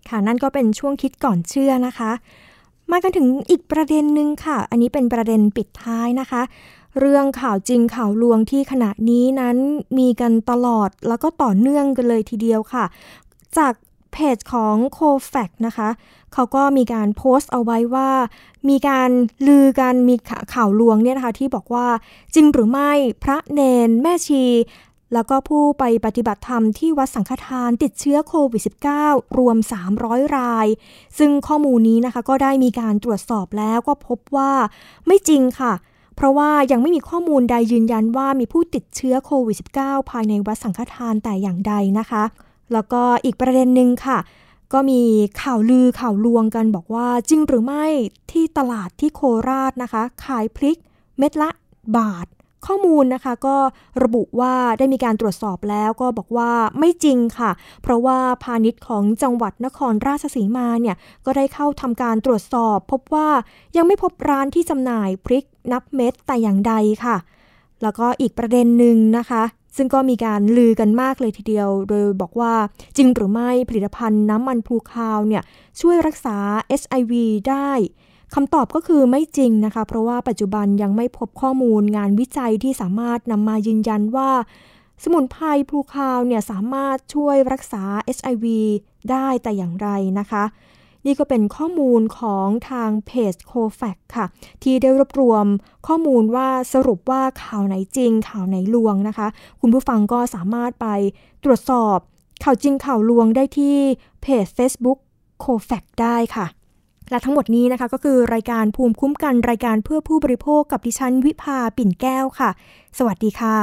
[0.09, 2.13] ค่ะนั่นก็เป็นช่วงคิดก่อนเชื่อนะคะ
[2.91, 6.43] มากันถึงอีกประเด็นหนึ่งค่ะ อันนี้เป็นประเด็นปิดท้ายนะคะ
[6.99, 9.57] เรื่องข่าวจริงข่าวลวงที่ขณะนี้นั้น
[9.99, 12.85] มีกันตลอดแล้วก็ต่อเนื่องกันเลยทีเดียวค่ะ
[13.59, 13.75] จาก
[14.13, 15.89] เพจของ c o f a c นะคะ
[16.37, 18.11] เขาก็มีการโพสต์เอาไว้ว่า
[18.69, 19.11] มีการ
[19.47, 20.15] ลือกันมี
[20.55, 21.87] ข่าวลวงเนี่ยนะคะที่บอกว่า
[22.35, 22.93] จริงหรือไม่
[23.25, 24.45] พระเนน แม่ชี
[25.15, 28.63] แล้วก็ผู้ไปปฏิบัติธรรมที่วัดสังฆทานติดเชื้อโควิด
[29.01, 29.57] -19 รวม
[29.97, 30.67] 300 ราย
[31.19, 34.53] ซึ่งข้อมูลนี้นะคะก็ได้มีการตรวจสอบแล้วก็พบว่า
[35.07, 35.73] ไม่จริงค่ะ
[36.17, 42.25] เพราะว่ายังไม่มีข้อมูลใดยืนยันว่ามีผู้ติดเชื้อโควิด -19 ภายในวัดสังฆทานแต่อย่างใดนะคะ
[42.73, 44.19] แล้วก็อีกประเด็นหนึ่งค่ะ
[44.73, 45.03] ก็มี
[45.43, 47.87] ข่าวลือข่าวลวงกันบอกว่าจริงหรือไม่
[48.31, 50.79] ที่ตลาดที่โคราชนะคะ ขายพริก
[51.19, 51.51] เม็ดละ
[51.97, 52.27] บาท
[52.67, 53.57] ข้อมูลนะคะก็
[54.03, 57.51] ระบุว่าได้มีการตรวจสอบแล้วก็บอกว่าไม่จริงค่ะ
[57.83, 60.97] เพราะว่าพาณิชย์ของจังหวัดนครราชสีมาเนี่ย
[61.27, 63.29] ก็ได้เข้าทำการตรวจสอบ พบว่า
[63.77, 67.17] ยังไม่พบร้านที่จำหน่ายพริกนับเม็ดแต่อย่างใดค่ะ
[67.83, 69.43] แล้วก็อีกประเด็นหนึ่งนะคะ
[69.77, 72.55] ซึ่งก็มีการลือกันมากเลยทีเดียว โดยบอกว่า
[72.97, 75.43] จริงหรือไม่ผลิตภัณฑ์น้ำมันพลูคาวเนี่ย
[75.81, 76.37] ช่วยรักษา
[76.81, 77.13] HIV
[77.49, 77.71] ได้
[78.35, 84.31] คำตอบก็คือไม่จริงนะคะ เพราะว่าปัจจุบันยังไม่พบข้อมูลงานวิจัยที่สามารถนำมายืนยันว่า
[85.03, 87.83] สมุนไพรพลูคาวเนี่ยสามารถช่วยรักษา
[88.17, 88.45] HIV
[89.11, 90.45] ได้แต่อย่างไรนะคะ
[91.07, 94.27] นี่ก็เป็นข้อมูลของทางเพจ c o f a c ค่ะ
[94.63, 95.47] ที่ได้รวบรวม
[95.87, 99.29] ข้อมูลว่าสรุปว่าข่าวไหนจริง ข่าวไหนลวงนะคะ
[99.61, 100.87] คุณผู้ฟังก็สามารถไป
[101.45, 101.99] ตรวจสอบ
[102.45, 103.77] ข่าวจริงข่าวลวงได้ที่
[104.23, 104.99] เพจ Facebook
[105.45, 106.47] c o f a c ได้ค่ะ
[107.11, 112.51] และทั้งหมดนี้นะคะก็คือรายการภูมิคุ้มกันรายการเพื่อผู้บริโภคกับดิฉันวิภาปิ่นแก้วค่ะ
[112.99, 113.59] สวัสดีค่ะ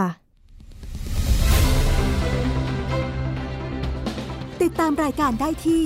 [4.62, 5.86] ติดตามรายการได้ที่